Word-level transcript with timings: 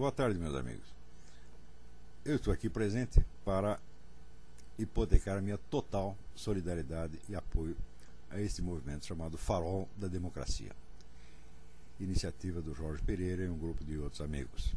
Boa 0.00 0.10
tarde, 0.10 0.38
meus 0.38 0.54
amigos. 0.54 0.88
Eu 2.24 2.36
estou 2.36 2.54
aqui 2.54 2.70
presente 2.70 3.22
para 3.44 3.78
hipotecar 4.78 5.36
a 5.36 5.42
minha 5.42 5.58
total 5.58 6.16
solidariedade 6.34 7.20
e 7.28 7.36
apoio 7.36 7.76
a 8.30 8.40
este 8.40 8.62
movimento 8.62 9.04
chamado 9.04 9.36
Farol 9.36 9.86
da 9.98 10.08
Democracia. 10.08 10.72
Iniciativa 12.00 12.62
do 12.62 12.74
Jorge 12.74 13.02
Pereira 13.02 13.44
e 13.44 13.50
um 13.50 13.58
grupo 13.58 13.84
de 13.84 13.98
outros 13.98 14.22
amigos. 14.22 14.72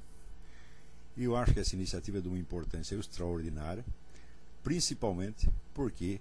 E 1.16 1.24
eu 1.24 1.38
acho 1.38 1.54
que 1.54 1.62
essa 1.62 1.74
iniciativa 1.74 2.18
é 2.18 2.22
de 2.22 2.28
uma 2.28 2.38
importância 2.38 2.94
extraordinária, 2.94 3.86
principalmente 4.62 5.50
porque 5.74 6.20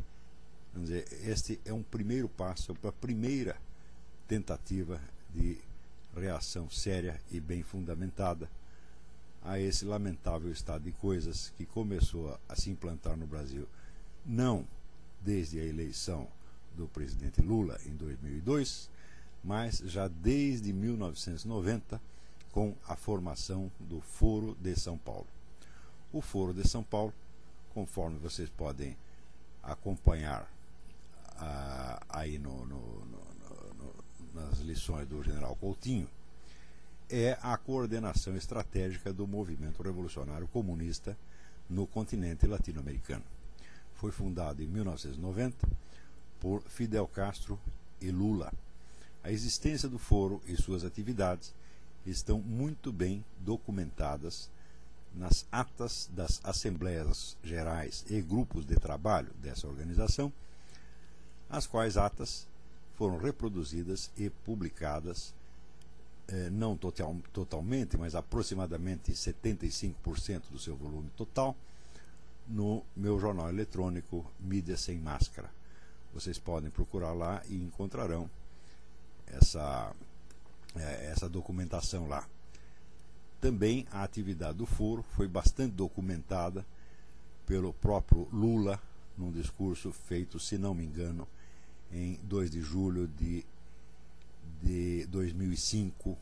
vamos 0.73 0.91
dizer, 0.91 1.09
este 1.29 1.61
é 1.65 1.73
um 1.73 1.83
primeiro 1.83 2.29
passo 2.29 2.73
para 2.77 2.91
a 2.91 2.93
primeira 2.93 3.57
tentativa 4.29 5.01
de 5.35 5.59
reação 6.15 6.71
séria 6.71 7.21
e 7.33 7.41
bem 7.41 7.65
fundamentada 7.65 8.49
a 9.45 9.59
esse 9.59 9.85
lamentável 9.85 10.51
estado 10.51 10.85
de 10.85 10.93
coisas 10.93 11.53
que 11.57 11.67
começou 11.67 12.39
a 12.49 12.57
se 12.57 12.71
implantar 12.71 13.17
no 13.17 13.27
Brasil, 13.27 13.67
não 14.25 14.65
desde 15.21 15.59
a 15.61 15.65
eleição 15.65 16.29
do 16.77 16.87
presidente 16.87 17.41
Lula 17.43 17.79
em 17.87 17.95
2002, 17.97 18.89
mas 19.43 19.79
já 19.79 20.09
desde 20.09 20.73
1990, 20.73 22.01
com 22.53 22.75
a 22.87 22.95
formação 22.95 23.71
do 23.81 24.01
Foro 24.01 24.57
de 24.61 24.79
São 24.79 24.97
Paulo. 24.99 25.27
O 26.13 26.21
Foro 26.21 26.53
de 26.53 26.69
São 26.69 26.83
Paulo, 26.83 27.13
conforme 27.73 28.19
vocês 28.19 28.49
podem 28.51 28.97
acompanhar 29.63 30.47
ah, 31.39 32.03
aí 32.09 32.39
no, 32.39 32.67
no, 32.67 33.05
no, 33.07 34.05
nas 34.35 34.59
lições 34.59 35.09
do 35.09 35.23
general 35.23 35.57
Coutinho, 35.57 36.09
é 37.13 37.39
a 37.43 37.55
coordenação 37.59 38.35
estratégica 38.35 39.13
do 39.13 39.27
movimento 39.27 39.83
revolucionário 39.83 40.49
comunista 40.49 41.15
no 41.69 41.87
continente 41.87 42.47
latino-americano. 42.47 43.23
Foi 43.93 44.11
fundado 44.11 44.63
em 44.63 44.67
1990 44.67 45.69
por 46.41 46.63
Fidel 46.63 47.07
Castro 47.07 47.61
e 48.01 48.11
Lula. 48.11 48.51
A 49.23 49.31
existência 49.31 49.91
do 49.91 49.99
foro 49.99 50.41
e 50.47 50.57
suas 50.57 50.85
atividades 50.85 51.55
estão 52.07 52.39
muito 52.39 52.91
bem 52.91 53.23
documentadas 53.41 54.49
nas 55.15 55.47
atas 55.53 56.09
das 56.15 56.41
assembleias 56.43 57.37
gerais 57.45 58.07
e 58.09 58.23
grupos 58.23 58.65
de 58.65 58.77
trabalho 58.77 59.31
dessa 59.35 59.69
organização, 59.69 60.33
as 61.51 61.67
quais 61.67 61.99
atas 61.99 62.49
foram 62.97 63.19
reproduzidas 63.19 64.11
e 64.17 64.31
publicadas 64.31 65.35
não 66.51 66.77
total, 66.77 67.15
totalmente, 67.33 67.97
mas 67.97 68.15
aproximadamente 68.15 69.13
75% 69.13 70.43
do 70.51 70.59
seu 70.59 70.75
volume 70.75 71.11
total, 71.17 71.55
no 72.49 72.83
meu 72.97 73.19
jornal 73.19 73.49
eletrônico 73.49 74.25
Mídia 74.41 74.77
Sem 74.77 74.99
Máscara. 74.99 75.51
Vocês 76.13 76.39
podem 76.39 76.71
procurar 76.71 77.13
lá 77.13 77.43
e 77.49 77.57
encontrarão 77.57 78.29
essa, 79.27 79.95
eh, 80.77 81.11
essa 81.11 81.29
documentação 81.29 82.09
lá. 82.09 82.27
Também 83.41 83.87
a 83.91 84.03
atividade 84.03 84.59
do 84.59 84.67
foro 84.67 85.03
foi 85.17 85.27
bastante 85.27 85.75
documentada 85.75 86.65
pelo 87.47 87.73
próprio 87.73 88.29
Lula, 88.33 88.81
num 89.17 89.33
discurso 89.33 89.93
feito, 89.93 90.39
se 90.39 90.57
não 90.57 90.75
me 90.75 90.85
engano, 90.85 91.27
em 91.93 92.19
2 92.23 92.51
de 92.51 92.61
julho 92.63 93.07
de 93.07 93.45
de 94.63 95.05
2005, 95.07 96.17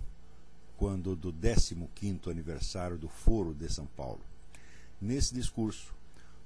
quando 0.76 1.14
do 1.14 1.32
15º 1.32 2.28
aniversário 2.30 2.96
do 2.96 3.08
Foro 3.08 3.52
de 3.52 3.70
São 3.70 3.86
Paulo. 3.86 4.20
Nesse 5.00 5.34
discurso, 5.34 5.94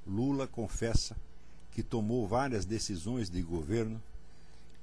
Lula 0.06 0.46
confessa 0.46 1.16
que 1.70 1.82
tomou 1.82 2.26
várias 2.26 2.64
decisões 2.64 3.30
de 3.30 3.40
governo 3.42 4.02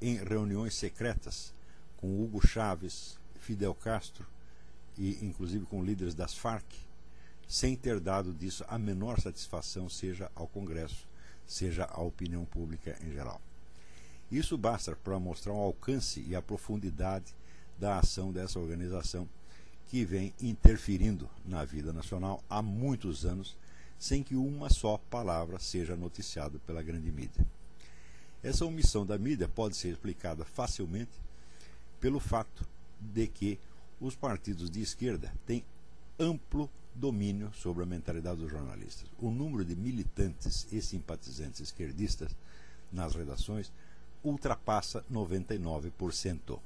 em 0.01 0.15
reuniões 0.15 0.73
secretas 0.73 1.53
com 1.97 2.21
Hugo 2.21 2.45
Chávez, 2.45 3.19
Fidel 3.39 3.75
Castro 3.75 4.25
e 4.97 5.23
inclusive 5.23 5.65
com 5.65 5.83
líderes 5.83 6.13
das 6.13 6.33
Farc, 6.33 6.65
sem 7.47 7.75
ter 7.75 7.99
dado 7.99 8.33
disso 8.33 8.63
a 8.67 8.77
menor 8.77 9.19
satisfação, 9.19 9.89
seja 9.89 10.31
ao 10.33 10.47
Congresso, 10.47 11.07
seja 11.45 11.85
à 11.85 12.01
opinião 12.01 12.45
pública 12.45 12.97
em 13.03 13.11
geral. 13.11 13.41
Isso 14.31 14.57
basta 14.57 14.95
para 14.95 15.19
mostrar 15.19 15.51
o 15.51 15.57
alcance 15.57 16.23
e 16.25 16.35
a 16.35 16.41
profundidade 16.41 17.35
da 17.77 17.99
ação 17.99 18.31
dessa 18.31 18.59
organização 18.59 19.27
que 19.87 20.05
vem 20.05 20.33
interferindo 20.41 21.29
na 21.45 21.65
vida 21.65 21.91
nacional 21.91 22.41
há 22.49 22.61
muitos 22.61 23.25
anos, 23.25 23.57
sem 23.99 24.23
que 24.23 24.35
uma 24.35 24.69
só 24.69 24.97
palavra 25.09 25.59
seja 25.59 25.97
noticiada 25.97 26.57
pela 26.59 26.81
grande 26.81 27.11
mídia. 27.11 27.45
Essa 28.41 28.65
omissão 28.65 29.05
da 29.05 29.17
mídia 29.17 29.49
pode 29.49 29.75
ser 29.75 29.89
explicada 29.89 30.45
facilmente 30.45 31.11
pelo 31.99 32.19
fato 32.19 32.65
de 32.99 33.27
que 33.27 33.59
os 33.99 34.15
partidos 34.15 34.69
de 34.69 34.81
esquerda 34.81 35.31
têm 35.45 35.63
amplo 36.17 36.69
domínio 36.95 37.51
sobre 37.53 37.83
a 37.83 37.85
mentalidade 37.85 38.39
dos 38.39 38.49
jornalistas. 38.49 39.09
O 39.19 39.29
número 39.29 39.65
de 39.65 39.75
militantes 39.75 40.67
e 40.71 40.81
simpatizantes 40.81 41.59
esquerdistas 41.59 42.35
nas 42.91 43.13
redações 43.13 43.71
ultrapassa 44.23 45.03
99%. 45.11 46.59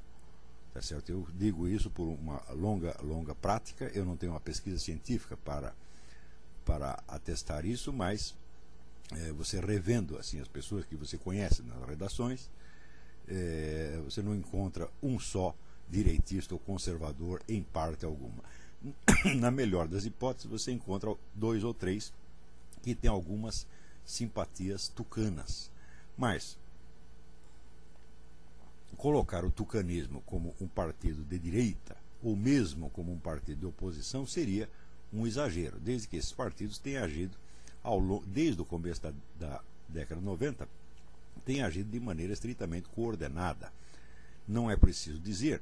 Tá 0.74 0.82
certo? 0.82 1.10
Eu 1.10 1.28
digo 1.34 1.68
isso 1.68 1.90
por 1.90 2.04
uma 2.04 2.42
longa, 2.52 2.98
longa 3.02 3.34
prática, 3.34 3.90
eu 3.94 4.06
não 4.06 4.18
tenho 4.18 4.34
uma 4.34 4.42
pesquisa 4.42 4.78
científica 4.78 5.38
para, 5.38 5.74
para 6.66 7.02
atestar 7.08 7.66
isso, 7.66 7.94
mas 7.94 8.36
é, 9.14 9.32
você 9.32 9.60
revendo 9.60 10.18
assim 10.18 10.42
as 10.42 10.48
pessoas 10.48 10.86
que 10.86 10.96
você 10.96 11.18
conhece 11.18 11.62
nas 11.62 11.88
redações, 11.88 12.50
é, 13.28 14.02
você 14.04 14.22
não 14.22 14.36
encontra 14.36 14.90
um 15.02 15.20
só 15.20 15.56
direitista 15.90 16.54
ou 16.54 16.60
conservador 16.60 17.42
em 17.48 17.64
parte 17.64 18.06
alguma. 18.06 18.44
Na 19.38 19.50
melhor 19.50 19.88
das 19.88 20.06
hipóteses, 20.06 20.50
você 20.50 20.72
encontra 20.72 21.16
dois 21.34 21.64
ou 21.64 21.74
três 21.74 22.12
que 22.82 22.94
têm 22.94 23.10
algumas 23.10 23.66
simpatias 24.06 24.88
tucanas. 24.88 25.72
Mas 26.18 26.58
colocar 29.06 29.46
o 29.46 29.52
tucanismo 29.52 30.24
como 30.26 30.56
um 30.60 30.68
partido 30.68 31.24
de 31.24 31.38
direita, 31.38 31.96
ou 32.24 32.36
mesmo 32.36 32.90
como 32.90 33.14
um 33.14 33.20
partido 33.20 33.60
de 33.60 33.66
oposição, 33.68 34.26
seria 34.26 34.68
um 35.14 35.28
exagero, 35.28 35.80
desde 35.80 36.08
que 36.08 36.18
esses 36.18 36.32
partidos 36.32 36.80
têm 36.80 36.98
agido, 36.98 37.38
ao, 37.84 38.02
desde 38.26 38.64
o 38.64 38.66
começo 38.66 39.04
da, 39.04 39.14
da 39.40 39.62
década 39.88 40.20
de 40.20 40.26
90, 40.26 40.68
têm 41.46 41.62
agido 41.62 41.92
de 41.92 42.00
maneira 42.00 42.34
estritamente 42.34 42.90
coordenada. 42.90 43.72
Não 44.48 44.72
é 44.72 44.76
preciso 44.76 45.20
dizer, 45.20 45.62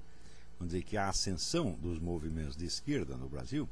vamos 0.58 0.72
dizer 0.72 0.86
que 0.86 0.96
a 0.96 1.10
ascensão 1.10 1.74
dos 1.74 2.00
movimentos 2.00 2.56
de 2.56 2.66
esquerda 2.66 3.18
no 3.18 3.28
Brasil 3.28 3.68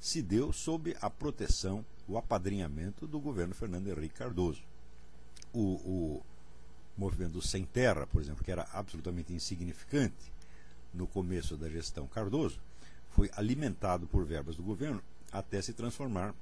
se 0.00 0.20
deu 0.20 0.52
sob 0.52 0.96
a 1.00 1.08
proteção, 1.08 1.86
o 2.08 2.18
apadrinhamento 2.18 3.06
do 3.06 3.20
governo 3.20 3.54
Fernando 3.54 3.86
Henrique 3.86 4.16
Cardoso. 4.16 4.64
O, 5.52 5.60
o, 5.60 6.22
movimento 6.96 7.32
do 7.32 7.42
Sem 7.42 7.64
Terra, 7.64 8.06
por 8.06 8.20
exemplo, 8.20 8.44
que 8.44 8.52
era 8.52 8.68
absolutamente 8.72 9.32
insignificante 9.32 10.32
no 10.92 11.06
começo 11.06 11.56
da 11.56 11.68
gestão 11.68 12.06
Cardoso, 12.06 12.60
foi 13.10 13.30
alimentado 13.34 14.06
por 14.06 14.24
verbas 14.24 14.56
do 14.56 14.62
governo 14.62 15.02
até 15.30 15.60
se 15.62 15.72
transformar 15.72 16.34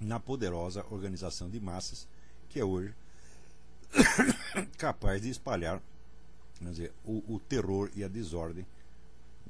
na 0.00 0.18
poderosa 0.18 0.84
organização 0.90 1.48
de 1.48 1.60
massas 1.60 2.06
que 2.48 2.60
é 2.60 2.64
hoje 2.64 2.94
capaz 4.76 5.22
de 5.22 5.30
espalhar 5.30 5.80
dizer, 6.60 6.92
o, 7.04 7.22
o, 7.34 7.40
terror 7.40 7.90
e 7.94 8.04
a 8.04 8.08
desordem 8.08 8.66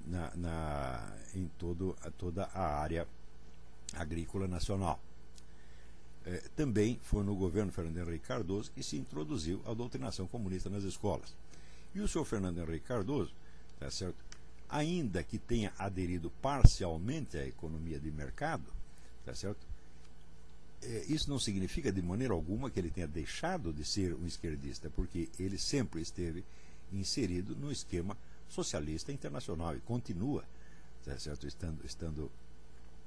na, 0.06 0.32
na, 0.34 1.16
em 1.34 1.48
todo, 1.58 1.96
toda 2.18 2.44
a 2.54 2.80
área 2.80 3.06
agrícola 3.94 4.48
nacional. 4.48 5.00
É, 6.26 6.42
também 6.56 6.98
foi 7.02 7.22
no 7.22 7.34
governo 7.34 7.70
Fernando 7.70 7.98
Henrique 7.98 8.26
Cardoso 8.26 8.70
que 8.70 8.82
se 8.82 8.96
introduziu 8.96 9.60
a 9.66 9.74
doutrinação 9.74 10.26
comunista 10.26 10.70
nas 10.70 10.82
escolas. 10.84 11.34
E 11.94 12.00
o 12.00 12.08
senhor 12.08 12.24
Fernando 12.24 12.58
Henrique 12.58 12.86
Cardoso, 12.86 13.32
tá 13.78 13.90
certo, 13.90 14.16
ainda 14.68 15.22
que 15.22 15.38
tenha 15.38 15.72
aderido 15.78 16.30
parcialmente 16.42 17.36
à 17.36 17.46
economia 17.46 17.98
de 17.98 18.10
mercado, 18.10 18.64
tá 19.24 19.34
certo, 19.34 19.66
é, 20.82 21.04
isso 21.08 21.30
não 21.30 21.38
significa 21.38 21.92
de 21.92 22.02
maneira 22.02 22.34
alguma 22.34 22.70
que 22.70 22.78
ele 22.78 22.90
tenha 22.90 23.06
deixado 23.06 23.72
de 23.72 23.84
ser 23.84 24.14
um 24.14 24.26
esquerdista, 24.26 24.90
porque 24.90 25.28
ele 25.38 25.58
sempre 25.58 26.00
esteve 26.00 26.44
inserido 26.92 27.54
no 27.54 27.70
esquema 27.70 28.16
socialista 28.48 29.12
internacional 29.12 29.76
e 29.76 29.80
continua, 29.80 30.44
tá 31.04 31.18
certo, 31.18 31.46
estando, 31.46 31.84
estando 31.84 32.30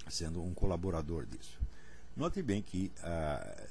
sendo 0.09 0.43
um 0.43 0.53
colaborador 0.53 1.25
disso. 1.25 1.59
Note 2.17 2.41
bem 2.41 2.63
que, 2.63 2.91
ah, 3.03 3.67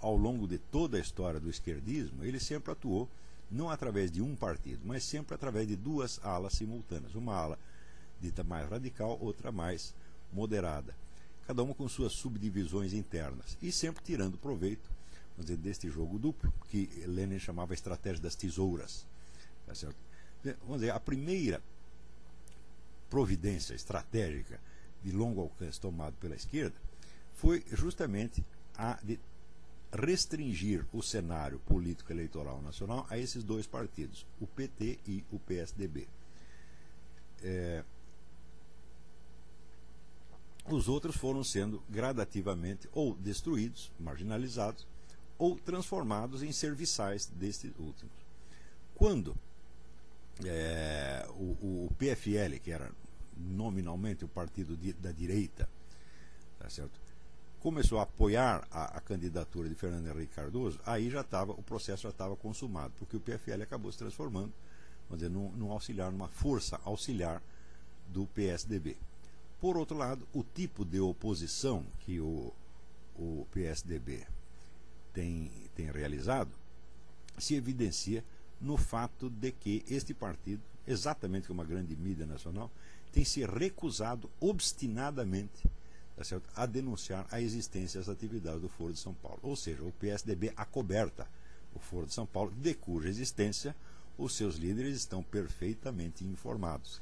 ao 0.00 0.16
longo 0.16 0.48
de 0.48 0.58
toda 0.58 0.96
a 0.96 1.00
história 1.00 1.38
do 1.38 1.48
esquerdismo, 1.48 2.24
ele 2.24 2.40
sempre 2.40 2.72
atuou 2.72 3.08
não 3.48 3.70
através 3.70 4.10
de 4.10 4.20
um 4.20 4.34
partido, 4.34 4.80
mas 4.84 5.04
sempre 5.04 5.32
através 5.32 5.68
de 5.68 5.76
duas 5.76 6.18
alas 6.24 6.54
simultâneas. 6.54 7.14
Uma 7.14 7.36
ala 7.36 7.58
dita 8.20 8.42
mais 8.42 8.68
radical, 8.68 9.16
outra 9.20 9.52
mais 9.52 9.94
moderada, 10.32 10.92
cada 11.46 11.62
uma 11.62 11.72
com 11.72 11.88
suas 11.88 12.12
subdivisões 12.14 12.92
internas, 12.92 13.56
e 13.62 13.70
sempre 13.70 14.02
tirando 14.02 14.36
proveito 14.36 14.90
vamos 15.36 15.46
dizer, 15.46 15.56
deste 15.58 15.88
jogo 15.88 16.18
duplo, 16.18 16.52
que 16.68 16.88
Lenin 17.06 17.38
chamava 17.38 17.74
estratégia 17.74 18.20
das 18.20 18.34
tesouras. 18.34 19.06
Tá 19.66 19.74
certo? 19.74 19.96
Vamos 20.62 20.80
dizer, 20.80 20.90
a 20.90 20.98
primeira 20.98 21.62
providência 23.08 23.72
estratégica 23.72 24.58
de 25.02 25.12
longo 25.12 25.40
alcance 25.40 25.80
tomada 25.80 26.16
pela 26.20 26.34
esquerda 26.34 26.74
foi 27.34 27.64
justamente 27.72 28.44
a 28.76 28.98
de 29.02 29.18
restringir 29.92 30.84
o 30.92 31.02
cenário 31.02 31.60
político 31.60 32.12
eleitoral 32.12 32.60
nacional 32.60 33.06
a 33.08 33.16
esses 33.16 33.44
dois 33.44 33.66
partidos, 33.66 34.26
o 34.40 34.46
PT 34.46 34.98
e 35.06 35.24
o 35.30 35.38
PSDB. 35.38 36.08
É, 37.42 37.84
os 40.66 40.88
outros 40.88 41.16
foram 41.16 41.44
sendo 41.44 41.82
gradativamente 41.88 42.88
ou 42.92 43.14
destruídos, 43.14 43.92
marginalizados, 44.00 44.86
ou 45.38 45.56
transformados 45.58 46.42
em 46.42 46.52
serviçais 46.52 47.26
destes 47.26 47.72
últimos. 47.78 48.14
Quando 48.94 49.36
é, 50.44 51.26
o, 51.30 51.86
o, 51.86 51.94
PFL, 51.98 52.58
que 52.62 52.70
era 52.70 52.90
nominalmente 53.36 54.24
o 54.24 54.28
partido 54.28 54.76
de, 54.76 54.92
da 54.94 55.12
direita, 55.12 55.68
tá 56.58 56.68
certo? 56.70 57.03
Começou 57.64 57.98
a 57.98 58.02
apoiar 58.02 58.68
a, 58.70 58.98
a, 58.98 59.00
candidatura 59.00 59.70
de 59.70 59.74
Fernando 59.74 60.06
Henrique 60.06 60.34
Cardoso, 60.34 60.78
aí 60.84 61.08
já 61.08 61.22
estava, 61.22 61.52
o 61.52 61.62
processo 61.62 62.02
já 62.02 62.10
estava 62.10 62.36
consumado, 62.36 62.92
porque 62.98 63.16
o 63.16 63.20
PFL 63.20 63.62
acabou 63.62 63.90
se 63.90 63.96
transformando, 63.96 64.52
vamos 65.08 65.22
dizer, 65.22 65.30
num, 65.30 65.50
num 65.52 65.72
auxiliar, 65.72 66.12
numa 66.12 66.28
força 66.28 66.78
auxiliar 66.84 67.42
do 68.08 68.26
PSDB. 68.26 68.98
Por 69.62 69.78
outro 69.78 69.96
lado, 69.96 70.28
o 70.34 70.44
tipo 70.44 70.84
de 70.84 71.00
oposição 71.00 71.86
que 72.00 72.20
o, 72.20 72.52
o 73.16 73.46
PSDB 73.50 74.26
tem, 75.14 75.50
tem 75.74 75.90
realizado 75.90 76.50
se 77.38 77.54
evidencia 77.54 78.22
no 78.60 78.76
fato 78.76 79.30
de 79.30 79.50
que 79.52 79.82
este 79.88 80.12
partido, 80.12 80.60
exatamente 80.86 81.48
como 81.48 81.62
a 81.62 81.64
grande 81.64 81.96
mídia 81.96 82.26
nacional, 82.26 82.70
tem 83.10 83.24
se 83.24 83.42
recusado 83.46 84.28
obstinadamente 84.38 85.66
tá 86.16 86.24
certo, 86.24 86.48
a 86.54 86.66
denunciar 86.66 87.26
a 87.30 87.40
existência 87.40 88.00
das 88.00 88.08
atividades 88.08 88.60
do 88.60 88.68
Foro 88.68 88.92
de 88.92 88.98
São 88.98 89.14
Paulo. 89.14 89.38
Ou 89.42 89.56
seja, 89.56 89.82
o 89.82 89.92
PSDB 89.92 90.52
acoberta 90.56 91.26
o 91.74 91.78
Foro 91.78 92.06
de 92.06 92.14
São 92.14 92.26
Paulo, 92.26 92.52
de 92.52 92.74
cuja 92.74 93.08
existência 93.08 93.74
os 94.16 94.34
seus 94.36 94.56
líderes 94.56 94.96
estão 94.96 95.22
perfeitamente 95.22 96.24
informados. 96.24 97.00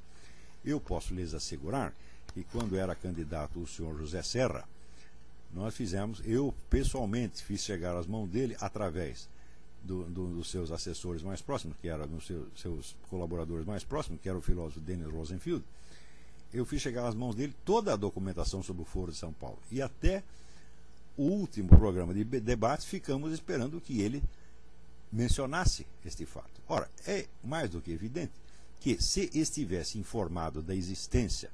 Eu 0.64 0.80
posso 0.80 1.14
lhes 1.14 1.34
assegurar 1.34 1.94
que 2.32 2.44
quando 2.44 2.76
era 2.76 2.94
candidato 2.94 3.60
o 3.60 3.66
senhor 3.66 3.96
José 3.98 4.22
Serra, 4.22 4.66
nós 5.52 5.74
fizemos, 5.74 6.22
eu 6.24 6.54
pessoalmente 6.70 7.42
fiz 7.42 7.62
chegar 7.62 7.94
às 7.94 8.06
mãos 8.06 8.28
dele 8.30 8.56
através 8.60 9.28
do, 9.82 10.04
do, 10.04 10.28
dos 10.28 10.50
seus 10.50 10.70
assessores 10.70 11.22
mais 11.22 11.42
próximos, 11.42 11.76
que 11.76 11.88
eram 11.88 12.06
dos 12.06 12.26
seus, 12.26 12.48
seus, 12.56 12.96
colaboradores 13.10 13.66
mais 13.66 13.84
próximos, 13.84 14.20
que 14.20 14.28
era 14.28 14.38
o 14.38 14.42
filósofo 14.42 14.80
Dennis 14.80 15.12
Rosenfield, 15.12 15.62
eu 16.52 16.64
fiz 16.64 16.82
chegar 16.82 17.06
às 17.06 17.14
mãos 17.14 17.34
dele 17.34 17.54
toda 17.64 17.92
a 17.92 17.96
documentação 17.96 18.62
sobre 18.62 18.82
o 18.82 18.84
Foro 18.84 19.10
de 19.10 19.18
São 19.18 19.32
Paulo. 19.32 19.58
E 19.70 19.80
até 19.80 20.22
o 21.16 21.22
último 21.22 21.68
programa 21.68 22.12
de 22.12 22.24
debates 22.24 22.86
ficamos 22.86 23.32
esperando 23.32 23.80
que 23.80 24.00
ele 24.00 24.22
mencionasse 25.10 25.86
este 26.04 26.24
fato. 26.24 26.60
Ora, 26.68 26.90
é 27.06 27.26
mais 27.44 27.70
do 27.70 27.80
que 27.80 27.90
evidente 27.90 28.32
que 28.80 29.00
se 29.00 29.30
estivesse 29.32 29.98
informado 29.98 30.62
da 30.62 30.74
existência 30.74 31.50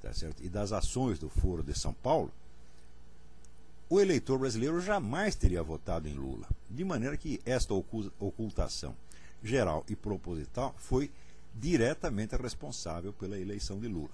tá 0.00 0.12
certo, 0.12 0.42
e 0.42 0.48
das 0.48 0.72
ações 0.72 1.18
do 1.18 1.28
Foro 1.28 1.62
de 1.62 1.78
São 1.78 1.92
Paulo, 1.92 2.32
o 3.88 4.00
eleitor 4.00 4.38
brasileiro 4.38 4.80
jamais 4.80 5.34
teria 5.34 5.62
votado 5.62 6.08
em 6.08 6.14
Lula. 6.14 6.48
De 6.68 6.84
maneira 6.84 7.16
que 7.16 7.40
esta 7.44 7.74
ocultação 7.74 8.96
geral 9.42 9.84
e 9.88 9.96
proposital 9.96 10.74
foi 10.78 11.10
diretamente 11.54 12.36
responsável 12.36 13.12
pela 13.12 13.38
eleição 13.38 13.78
de 13.78 13.88
Lula. 13.88 14.10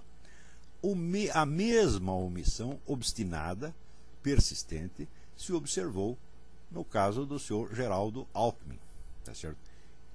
a 1.32 1.46
mesma 1.46 2.12
omissão 2.12 2.78
obstinada, 2.86 3.74
persistente, 4.22 5.08
se 5.36 5.52
observou 5.52 6.16
no 6.70 6.84
caso 6.84 7.24
do 7.26 7.38
senhor 7.38 7.74
Geraldo 7.74 8.26
Alckmin, 8.32 8.78
tá 9.24 9.34
certo? 9.34 9.58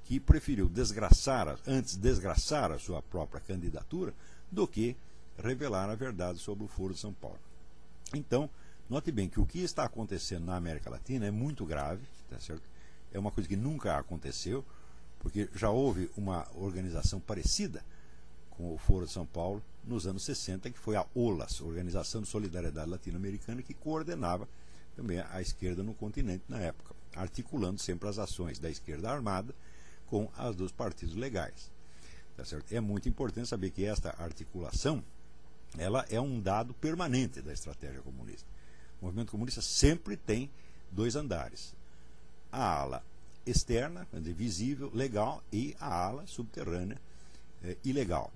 que 0.06 0.20
preferiu 0.20 0.68
desgraçar, 0.68 1.58
antes 1.66 1.96
desgraçar 1.96 2.72
a 2.72 2.80
sua 2.80 3.02
própria 3.02 3.40
candidatura 3.40 4.14
do 4.52 4.68
que 4.68 4.96
revelar 5.38 5.90
a 5.90 5.96
verdade 5.96 6.40
sobre 6.40 6.66
o 6.66 6.68
Foro 6.68 6.94
de 6.94 7.00
São 7.00 7.14
Paulo. 7.14 7.40
Então, 8.14 8.50
Note 8.90 9.10
bem 9.10 9.30
que 9.30 9.40
o 9.40 9.46
que 9.46 9.60
está 9.60 9.86
acontecendo 9.86 10.48
na 10.48 10.58
América 10.58 10.90
Latina 10.90 11.26
é 11.26 11.32
muito 11.32 11.66
grave, 11.66 12.06
tá 12.30 12.38
certo? 12.42 12.64
é 13.14 13.20
uma 13.20 13.32
coisa 13.32 13.48
que 13.48 13.56
nunca 13.56 13.98
aconteceu, 13.98 14.66
porque 15.22 15.48
já 15.56 15.70
houve 15.70 16.10
uma 16.18 16.48
organização 16.56 17.20
parecida 17.20 17.84
com 18.50 18.74
o 18.74 18.78
Foro 18.78 19.06
de 19.06 19.12
São 19.12 19.26
Paulo 19.26 19.64
nos 19.84 20.06
anos 20.06 20.24
60, 20.24 20.70
que 20.70 20.80
foi 20.80 20.96
a 20.96 21.06
OLAS, 21.16 21.62
Organização 21.62 22.22
de 22.22 22.28
Solidariedade 22.28 22.90
Latino-Americana, 22.90 23.62
que 23.62 23.74
coordenava 23.74 24.48
também 24.96 25.20
a 25.20 25.42
esquerda 25.42 25.84
no 25.84 25.94
continente 25.94 26.44
na 26.50 26.60
época, 26.60 26.94
articulando 27.16 27.80
sempre 27.80 28.10
as 28.10 28.20
ações 28.20 28.60
da 28.60 28.70
esquerda 28.70 29.10
armada 29.10 29.56
com 30.08 30.30
as 30.38 30.56
dos 30.56 30.72
partidos 30.72 31.16
legais. 31.16 31.72
Tá? 32.36 32.44
É 32.70 32.80
muito 32.80 33.08
importante 33.08 33.48
saber 33.48 33.70
que 33.70 33.86
esta 33.86 34.16
articulação 34.22 35.04
ela 35.78 36.06
é 36.10 36.20
um 36.20 36.42
dado 36.42 36.74
permanente 36.74 37.42
da 37.42 37.54
estratégia 37.54 38.02
comunista. 38.02 38.48
O 39.02 39.06
movimento 39.06 39.32
comunista 39.32 39.62
sempre 39.62 40.18
tem 40.18 40.50
dois 40.92 41.16
andares. 41.16 41.74
A 42.52 42.82
ala 42.82 43.04
externa, 43.46 44.08
visível, 44.14 44.92
legal, 44.94 45.44
e 45.52 45.76
a 45.80 46.06
ala 46.06 46.26
subterrânea, 46.28 47.00
é, 47.64 47.78
ilegal. 47.84 48.32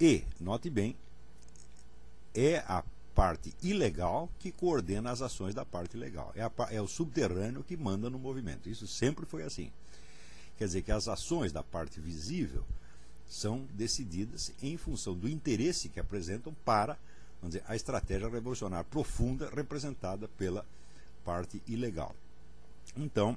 E, 0.00 0.24
note 0.40 0.68
bem, 0.70 0.96
é 2.34 2.58
a 2.66 2.84
parte 3.14 3.54
ilegal 3.62 4.28
que 4.38 4.52
coordena 4.52 5.10
as 5.10 5.22
ações 5.22 5.54
da 5.54 5.64
parte 5.64 5.96
legal. 5.96 6.32
É, 6.36 6.42
a, 6.42 6.52
é 6.70 6.80
o 6.80 6.86
subterrâneo 6.86 7.64
que 7.64 7.76
manda 7.76 8.10
no 8.10 8.18
movimento. 8.18 8.68
Isso 8.68 8.86
sempre 8.86 9.24
foi 9.24 9.42
assim. 9.42 9.72
Quer 10.58 10.66
dizer 10.66 10.82
que 10.82 10.92
as 10.92 11.08
ações 11.08 11.52
da 11.52 11.62
parte 11.62 12.00
visível 12.00 12.64
são 13.28 13.66
decididas 13.74 14.52
em 14.62 14.76
função 14.76 15.14
do 15.14 15.28
interesse 15.28 15.88
que 15.88 15.98
apresentam 15.98 16.54
para 16.64 16.96
dizer, 17.42 17.64
a 17.66 17.76
estratégia 17.76 18.28
revolucionária 18.28 18.84
profunda 18.84 19.50
representada 19.50 20.28
pela 20.28 20.64
parte 21.24 21.62
ilegal. 21.66 22.14
Então, 22.96 23.36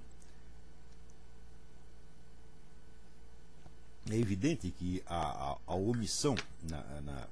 é 4.15 4.19
evidente 4.19 4.71
que 4.71 5.03
a, 5.05 5.51
a, 5.51 5.57
a 5.67 5.75
omissão 5.75 6.35
na, 6.63 6.83
na, 7.01 7.27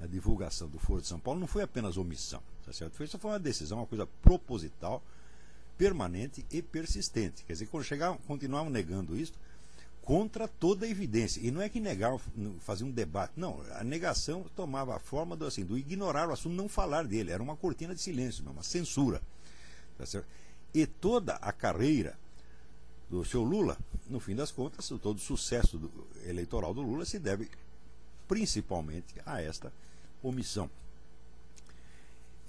na, 0.00 0.06
divulgação 0.06 0.68
do 0.68 0.78
Foro 0.78 1.00
de 1.00 1.06
São 1.06 1.18
Paulo 1.18 1.40
não 1.40 1.46
foi 1.46 1.62
apenas 1.62 1.96
omissão, 1.96 2.42
tá 2.64 2.72
certo? 2.72 3.02
Isso 3.02 3.18
foi 3.18 3.30
uma 3.30 3.38
decisão, 3.38 3.78
uma 3.78 3.86
coisa 3.86 4.06
proposital, 4.22 5.02
permanente 5.76 6.44
e 6.50 6.60
persistente. 6.60 7.44
Quer 7.44 7.52
dizer, 7.54 7.66
quando 7.66 7.84
chegavam, 7.84 8.18
continuavam 8.26 8.70
negando 8.70 9.16
isso, 9.16 9.32
contra 10.02 10.48
toda 10.48 10.86
a 10.86 10.88
evidência. 10.88 11.40
E 11.40 11.50
não 11.50 11.60
é 11.60 11.68
que 11.68 11.78
negar, 11.78 12.18
fazer 12.60 12.84
um 12.84 12.90
debate. 12.90 13.34
Não, 13.36 13.62
a 13.72 13.84
negação 13.84 14.46
tomava 14.56 14.96
a 14.96 14.98
forma 14.98 15.36
do, 15.36 15.44
assim, 15.44 15.64
do 15.64 15.76
ignorar 15.76 16.28
o 16.28 16.32
assunto, 16.32 16.54
não 16.54 16.68
falar 16.68 17.04
dele. 17.04 17.30
Era 17.30 17.42
uma 17.42 17.56
cortina 17.56 17.94
de 17.94 18.00
silêncio, 18.00 18.42
uma 18.50 18.62
censura. 18.62 19.20
Tá 19.98 20.04
e 20.72 20.86
toda 20.86 21.34
a 21.34 21.52
carreira 21.52 22.18
do 23.10 23.24
seu 23.24 23.42
Lula, 23.42 23.76
no 24.08 24.20
fim 24.20 24.34
das 24.34 24.50
contas, 24.50 24.88
todo 25.02 25.16
o 25.16 25.20
sucesso 25.20 25.78
do, 25.78 25.90
eleitoral 26.26 26.74
do 26.74 26.82
Lula 26.82 27.04
se 27.04 27.18
deve 27.18 27.48
principalmente 28.26 29.14
a 29.24 29.40
esta 29.40 29.72
omissão. 30.22 30.70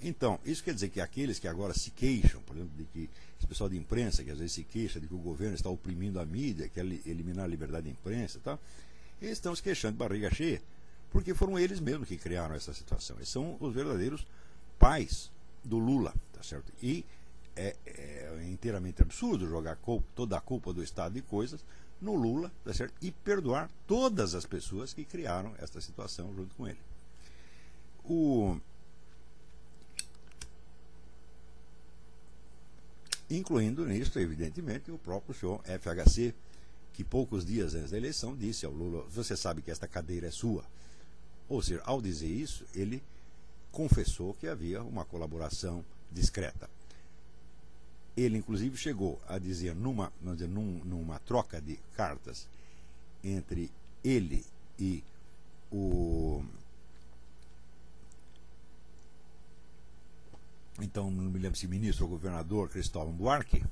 Então, 0.02 0.38
isso 0.44 0.64
quer 0.64 0.74
dizer 0.74 0.88
que 0.88 1.00
aqueles 1.00 1.38
que 1.38 1.46
agora 1.46 1.74
se 1.74 1.90
queixam, 1.90 2.40
por 2.42 2.56
exemplo, 2.56 2.72
de 2.76 2.84
que 2.84 3.10
esse 3.38 3.46
pessoal 3.46 3.68
de 3.68 3.76
imprensa, 3.76 4.24
que 4.24 4.30
às 4.30 4.38
vezes 4.38 4.52
se 4.52 4.64
queixa 4.64 4.98
de 4.98 5.06
que 5.06 5.14
o 5.14 5.18
governo 5.18 5.54
está 5.54 5.68
oprimindo 5.68 6.18
a 6.18 6.24
mídia, 6.24 6.68
quer 6.68 6.84
eliminar 6.84 7.44
a 7.44 7.48
liberdade 7.48 7.84
de 7.84 7.90
imprensa 7.90 8.38
e 8.38 8.40
tal, 8.40 8.58
eles 9.20 9.32
estão 9.32 9.54
se 9.54 9.62
queixando 9.62 9.92
de 9.92 9.98
barriga 9.98 10.32
cheia, 10.32 10.62
porque 11.10 11.34
foram 11.34 11.58
eles 11.58 11.80
mesmos 11.80 12.08
que 12.08 12.16
criaram 12.16 12.54
essa 12.54 12.72
situação. 12.72 13.16
Eles 13.16 13.28
são 13.28 13.56
os 13.60 13.74
verdadeiros 13.74 14.26
pais 14.78 15.30
do 15.62 15.78
Lula, 15.78 16.14
tá 16.32 16.42
certo? 16.42 16.72
E 16.82 17.04
é, 17.60 17.76
é 17.86 18.48
inteiramente 18.50 19.02
absurdo 19.02 19.48
jogar 19.48 19.78
toda 20.14 20.36
a 20.36 20.40
culpa 20.40 20.72
do 20.72 20.82
estado 20.82 21.14
de 21.14 21.22
coisas 21.22 21.64
no 22.00 22.14
Lula, 22.14 22.50
tá 22.64 22.72
certo? 22.72 22.94
E 23.02 23.10
perdoar 23.10 23.70
todas 23.86 24.34
as 24.34 24.46
pessoas 24.46 24.94
que 24.94 25.04
criaram 25.04 25.54
esta 25.58 25.80
situação 25.80 26.34
junto 26.34 26.54
com 26.54 26.66
ele. 26.66 26.78
O 28.04 28.58
incluindo 33.28 33.86
nisso, 33.86 34.18
evidentemente, 34.18 34.90
o 34.90 34.98
próprio 34.98 35.34
senhor 35.34 35.62
FHC, 35.64 36.34
que 36.92 37.04
poucos 37.04 37.44
dias 37.44 37.74
antes 37.74 37.90
da 37.90 37.96
eleição 37.98 38.34
disse 38.34 38.64
ao 38.64 38.72
Lula: 38.72 39.04
Você 39.10 39.36
sabe 39.36 39.62
que 39.62 39.70
esta 39.70 39.86
cadeira 39.86 40.26
é 40.26 40.30
sua. 40.30 40.64
Ou 41.48 41.62
seja, 41.62 41.82
ao 41.84 42.00
dizer 42.00 42.28
isso, 42.28 42.64
ele 42.74 43.02
confessou 43.70 44.34
que 44.34 44.48
havia 44.48 44.82
uma 44.82 45.04
colaboração 45.04 45.84
discreta. 46.10 46.68
Ele, 48.16 48.38
inclusive, 48.38 48.76
chegou 48.76 49.20
a 49.28 49.38
dizer, 49.38 49.74
numa, 49.74 50.12
dizer, 50.20 50.48
num, 50.48 50.82
numa 50.84 51.18
troca 51.20 51.60
de 51.60 51.78
cartas 51.94 52.48
entre 53.22 53.70
ele 54.02 54.44
e 54.78 55.02
o. 55.70 56.42
Então, 60.80 61.10
não 61.10 61.24
me 61.24 61.38
lembro 61.38 61.58
se 61.58 61.68
ministro 61.68 62.04
ou 62.04 62.10
governador 62.10 62.68
Cristóvão 62.68 63.12
Buarque, 63.12 63.62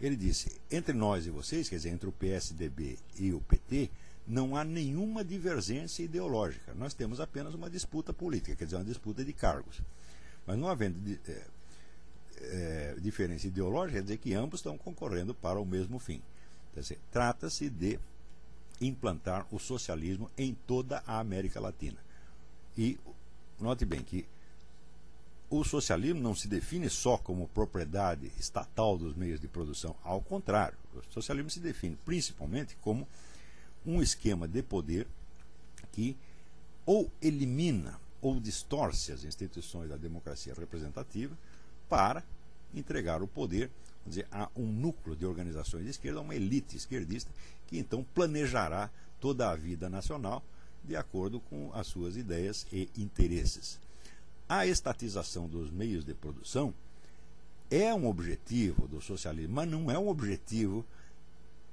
ele 0.00 0.16
disse: 0.16 0.60
entre 0.70 0.92
nós 0.92 1.26
e 1.26 1.30
vocês, 1.30 1.68
quer 1.68 1.76
dizer, 1.76 1.90
entre 1.90 2.08
o 2.08 2.12
PSDB 2.12 2.98
e 3.18 3.32
o 3.32 3.40
PT, 3.40 3.90
não 4.26 4.56
há 4.56 4.64
nenhuma 4.64 5.24
divergência 5.24 6.02
ideológica. 6.02 6.74
Nós 6.74 6.94
temos 6.94 7.20
apenas 7.20 7.54
uma 7.54 7.68
disputa 7.68 8.12
política, 8.12 8.56
quer 8.56 8.64
dizer, 8.64 8.76
uma 8.76 8.84
disputa 8.84 9.24
de 9.24 9.32
cargos. 9.32 9.80
Mas 10.46 10.58
não 10.58 10.68
havendo 10.68 10.98
é, 12.40 12.96
diferença 13.00 13.46
ideológica, 13.46 13.98
quer 13.98 14.02
dizer 14.02 14.16
que 14.18 14.34
ambos 14.34 14.60
estão 14.60 14.76
concorrendo 14.78 15.34
para 15.34 15.60
o 15.60 15.66
mesmo 15.66 15.98
fim. 15.98 16.22
Trata-se 17.10 17.68
de 17.68 17.98
implantar 18.80 19.46
o 19.50 19.58
socialismo 19.58 20.30
em 20.36 20.54
toda 20.66 21.02
a 21.06 21.18
América 21.18 21.60
Latina. 21.60 21.98
E 22.76 22.98
note 23.60 23.84
bem 23.84 24.02
que 24.02 24.26
o 25.50 25.62
socialismo 25.64 26.20
não 26.20 26.34
se 26.34 26.48
define 26.48 26.88
só 26.88 27.18
como 27.18 27.46
propriedade 27.48 28.32
estatal 28.38 28.96
dos 28.96 29.14
meios 29.14 29.38
de 29.38 29.46
produção. 29.46 29.94
Ao 30.02 30.20
contrário, 30.20 30.78
o 30.94 31.12
socialismo 31.12 31.50
se 31.50 31.60
define 31.60 31.96
principalmente 32.06 32.74
como 32.80 33.06
um 33.84 34.00
esquema 34.00 34.48
de 34.48 34.62
poder 34.62 35.06
que 35.92 36.16
ou 36.86 37.10
elimina 37.20 38.00
ou 38.22 38.40
distorce 38.40 39.12
as 39.12 39.24
instituições 39.24 39.90
da 39.90 39.96
democracia 39.96 40.54
representativa 40.54 41.36
para 41.92 42.24
entregar 42.74 43.22
o 43.22 43.28
poder 43.28 43.70
dizer, 44.06 44.26
a 44.32 44.48
um 44.56 44.64
núcleo 44.64 45.14
de 45.14 45.26
organizações 45.26 45.84
de 45.84 45.90
esquerda, 45.90 46.20
a 46.20 46.22
uma 46.22 46.34
elite 46.34 46.74
esquerdista, 46.74 47.30
que 47.66 47.78
então 47.78 48.02
planejará 48.14 48.88
toda 49.20 49.50
a 49.50 49.54
vida 49.54 49.90
nacional 49.90 50.42
de 50.82 50.96
acordo 50.96 51.38
com 51.38 51.70
as 51.74 51.86
suas 51.86 52.16
ideias 52.16 52.66
e 52.72 52.88
interesses. 52.96 53.78
A 54.48 54.66
estatização 54.66 55.46
dos 55.46 55.70
meios 55.70 56.02
de 56.02 56.14
produção 56.14 56.72
é 57.70 57.92
um 57.92 58.06
objetivo 58.06 58.88
do 58.88 59.02
socialismo, 59.02 59.56
mas 59.56 59.68
não 59.68 59.90
é 59.90 59.98
um 59.98 60.08
objetivo, 60.08 60.86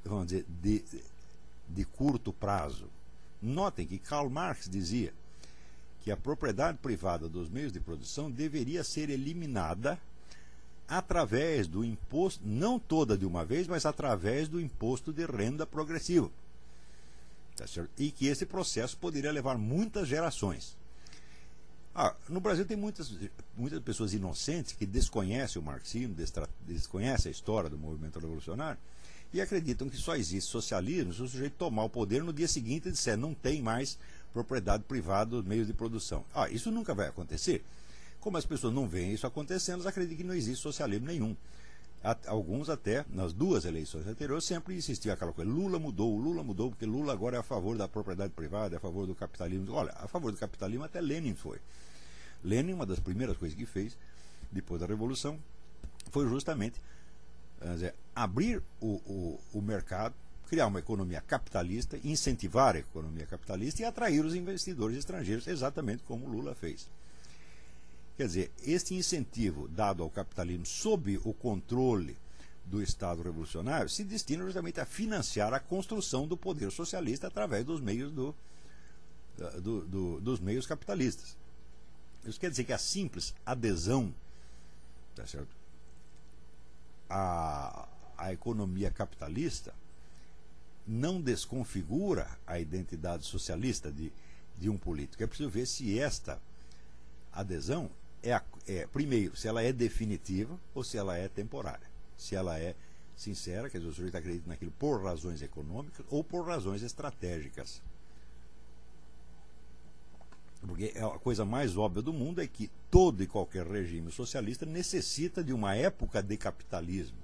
vamos 0.04 0.28
dizer, 0.28 0.46
de, 0.62 0.84
de 1.70 1.86
curto 1.86 2.34
prazo. 2.34 2.90
Notem 3.42 3.88
que 3.88 3.98
Karl 3.98 4.30
Marx 4.30 4.68
dizia 4.68 5.14
que 6.02 6.12
a 6.12 6.18
propriedade 6.18 6.78
privada 6.80 7.30
dos 7.30 7.50
meios 7.50 7.72
de 7.72 7.80
produção 7.80 8.30
deveria 8.30 8.84
ser 8.84 9.10
eliminada 9.10 9.98
através 10.90 11.68
do 11.68 11.84
imposto, 11.84 12.42
não 12.44 12.80
toda 12.80 13.18
de 13.18 13.26
uma 13.26 13.46
vez, 13.46 13.68
mas 13.68 13.86
através 13.86 14.48
do 14.48 14.60
imposto 14.60 15.14
de 15.14 15.26
renda 15.26 15.66
progressivo. 15.66 16.32
Tá 17.56 17.66
e 17.98 18.10
que 18.10 18.28
esse 18.28 18.46
processo 18.46 18.98
poderia 18.98 19.32
levar 19.32 19.58
muitas 19.58 20.08
gerações. 20.08 20.78
Ah, 21.94 22.16
no 22.30 22.40
Brasil 22.40 22.66
tem 22.66 22.78
muitas, 22.78 23.12
muitas 23.58 23.80
pessoas 23.82 24.14
inocentes 24.14 24.72
que 24.72 24.86
desconhecem 24.86 25.62
o 25.62 25.66
marxismo, 25.66 26.16
desconhecem 26.66 27.30
a 27.30 27.32
história 27.32 27.70
do 27.70 27.78
movimento 27.78 28.20
revolucionário 28.20 28.80
e 29.34 29.42
acreditam 29.42 29.90
que 29.90 29.98
só 29.98 30.16
existe 30.16 30.50
socialismo 30.50 31.14
se 31.14 31.22
o 31.22 31.28
sujeito 31.28 31.54
tomar 31.58 31.84
o 31.84 31.90
poder 31.90 32.24
no 32.24 32.34
dia 32.34 32.48
seguinte 32.48 32.88
e 32.88 32.92
disser 32.92 33.18
não 33.18 33.34
tem 33.34 33.62
mais 33.62 33.98
propriedade 34.34 34.84
privada 34.84 35.32
dos 35.32 35.46
meios 35.46 35.68
de 35.68 35.74
produção. 35.74 36.24
Ah, 36.34 36.50
isso 36.50 36.72
nunca 36.72 36.94
vai 36.96 37.08
acontecer. 37.08 37.64
Como 38.20 38.38
as 38.38 38.46
pessoas 38.46 38.74
não 38.74 38.88
veem 38.88 39.14
isso 39.14 39.26
acontecendo, 39.26 39.76
elas 39.76 39.88
acreditam 39.88 40.18
que 40.18 40.24
não 40.24 40.34
existe 40.34 40.62
socialismo 40.62 41.08
nenhum. 41.08 41.36
Alguns 42.28 42.70
até, 42.70 43.06
nas 43.10 43.34
duas 43.34 43.66
eleições 43.66 44.08
anteriores, 44.08 44.46
sempre 44.46 44.74
insistiam 44.74 45.14
aquela 45.14 45.34
coisa, 45.34 45.52
Lula 45.52 45.78
mudou, 45.78 46.18
Lula 46.18 46.42
mudou, 46.44 46.70
porque 46.70 46.86
Lula 46.86 47.12
agora 47.12 47.36
é 47.36 47.40
a 47.40 47.44
favor 47.44 47.78
da 47.78 47.90
propriedade 47.90 48.32
privada, 48.34 48.76
é 48.76 48.78
a 48.78 48.80
favor 48.80 49.06
do 49.06 49.14
capitalismo. 49.14 49.74
Olha, 49.74 49.92
a 49.98 50.08
favor 50.08 50.32
do 50.32 50.38
capitalismo 50.38 50.86
até 50.86 51.02
Lenin 51.02 51.36
foi. 51.36 51.60
Lenin, 52.42 52.74
uma 52.74 52.86
das 52.86 53.00
primeiras 53.00 53.36
coisas 53.38 53.58
que 53.58 53.66
fez, 53.66 53.98
depois 54.50 54.80
da 54.80 54.88
Revolução, 54.88 55.38
foi 56.10 56.28
justamente 56.28 56.80
dizer, 57.74 57.94
abrir 58.16 58.64
o, 58.80 58.96
o, 59.06 59.40
o 59.54 59.62
mercado, 59.62 60.16
criar 60.48 60.68
uma 60.68 60.80
economia 60.80 61.22
capitalista, 61.22 62.00
incentivar 62.04 62.76
a 62.76 62.80
economia 62.80 63.26
capitalista 63.26 63.82
e 63.82 63.86
atrair 63.86 64.24
os 64.24 64.34
investidores 64.36 64.98
estrangeiros, 64.98 65.48
exatamente 65.48 66.04
como 66.04 66.28
Lula 66.28 66.56
fez. 66.56 66.90
Quer 68.20 68.28
dizer, 68.28 68.52
este 68.66 68.96
incentivo 68.96 69.70
dado 69.70 70.04
ao 70.04 70.10
capitalismo 70.10 70.66
sob 70.66 71.18
o 71.24 71.34
controle 71.34 72.18
do 72.66 72.84
Estado 72.84 73.22
revolucionário 73.22 73.88
se 73.88 74.04
destina 74.04 74.44
justamente 74.44 74.82
a 74.82 74.86
financiar 74.86 75.54
a 75.54 75.60
construção 75.62 76.28
do 76.28 76.36
poder 76.36 76.70
socialista 76.70 77.28
através 77.28 77.64
dos 77.64 77.80
meios 77.80 78.12
do, 78.12 78.36
do, 79.64 79.86
do, 79.86 80.20
dos 80.20 80.42
meios 80.42 80.68
capitalistas. 80.68 81.38
Isso 82.26 82.38
quer 82.38 82.50
dizer 82.50 82.66
que 82.66 82.74
a 82.74 82.78
simples 82.78 83.34
adesão 83.46 84.14
tá 85.16 85.26
certo? 85.26 85.56
Economia 88.34 88.92
capitalista 88.92 89.74
não 90.86 91.22
desconfigura 91.22 92.30
a 92.46 92.60
identidade 92.60 93.24
socialista 93.24 93.90
de, 93.90 94.12
de 94.58 94.70
um 94.70 94.78
político. 94.78 95.24
É 95.24 95.28
preciso 95.28 95.50
ver 95.50 95.66
se 95.66 95.98
esta 95.98 96.38
adesão 97.32 97.90
é, 98.24 98.42
é, 98.68 98.88
primeiro, 98.88 99.36
se 99.36 99.48
ela 99.48 99.62
é 99.62 99.72
definitiva 99.72 100.60
ou 100.74 100.84
se 100.84 100.98
ela 100.98 101.18
é 101.18 101.28
temporária. 101.28 101.88
Se 102.18 102.36
ela 102.36 102.60
é 102.60 102.76
sincera, 103.16 103.70
quer 103.70 103.78
dizer, 103.80 103.90
o 103.90 103.94
sujeito 103.94 104.18
acredita 104.18 104.50
naquilo 104.50 104.72
por 104.72 105.04
razões 105.04 105.42
econômicas 105.42 106.06
ou 106.10 106.24
por 106.24 106.46
razões 106.46 106.82
estratégicas. 106.84 107.82
Porque 110.62 110.92
é 110.94 111.04
a 111.04 111.20
coisa 111.20 111.46
mais 111.46 111.78
óbvia 111.78 112.02
do 112.02 112.12
mundo 112.12 112.42
é 112.42 112.48
que 112.48 112.70
todo 112.92 113.24
e 113.24 113.28
qualquer 113.28 113.66
regime 113.66 114.12
socialista 114.12 114.66
necessita 114.66 115.44
de 115.44 115.54
uma 115.54 115.76
época 115.76 116.22
de 116.22 116.36
capitalismo. 116.36 117.18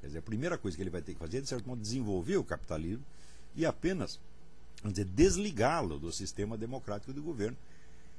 Quer 0.00 0.08
dizer, 0.08 0.18
a 0.18 0.22
primeira 0.22 0.58
coisa 0.58 0.76
que 0.76 0.82
ele 0.82 0.90
vai 0.90 1.02
ter 1.02 1.14
que 1.14 1.18
fazer 1.18 1.38
é, 1.38 1.40
de 1.40 1.48
certo 1.48 1.66
modo, 1.66 1.80
desenvolver 1.80 2.36
o 2.36 2.44
capitalismo 2.44 3.04
e 3.54 3.64
apenas 3.64 4.20
desligá-lo 5.14 5.98
do 5.98 6.12
sistema 6.12 6.56
democrático 6.56 7.12
do 7.12 7.22
governo, 7.22 7.56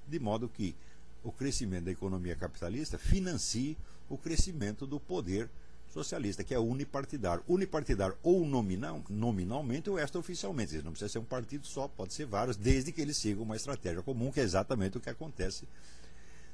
de 0.07 0.19
modo 0.19 0.47
que 0.47 0.75
o 1.23 1.31
crescimento 1.31 1.85
da 1.85 1.91
economia 1.91 2.35
capitalista 2.35 2.97
financie 2.97 3.77
o 4.09 4.17
crescimento 4.17 4.85
do 4.85 4.99
poder 4.99 5.49
socialista, 5.89 6.43
que 6.43 6.53
é 6.53 6.59
unipartidário. 6.59 7.43
Unipartidário 7.47 8.17
ou 8.21 8.45
nominal, 8.45 9.03
nominalmente 9.09 9.89
ou 9.89 9.99
extraoficialmente. 9.99 10.81
Não 10.81 10.91
precisa 10.91 11.09
ser 11.09 11.19
um 11.19 11.23
partido 11.23 11.65
só, 11.65 11.87
pode 11.87 12.13
ser 12.13 12.25
vários, 12.25 12.57
desde 12.57 12.91
que 12.91 13.01
eles 13.01 13.17
sigam 13.17 13.43
uma 13.43 13.55
estratégia 13.55 14.01
comum, 14.01 14.31
que 14.31 14.39
é 14.39 14.43
exatamente 14.43 14.97
o 14.97 15.01
que 15.01 15.09
acontece 15.09 15.67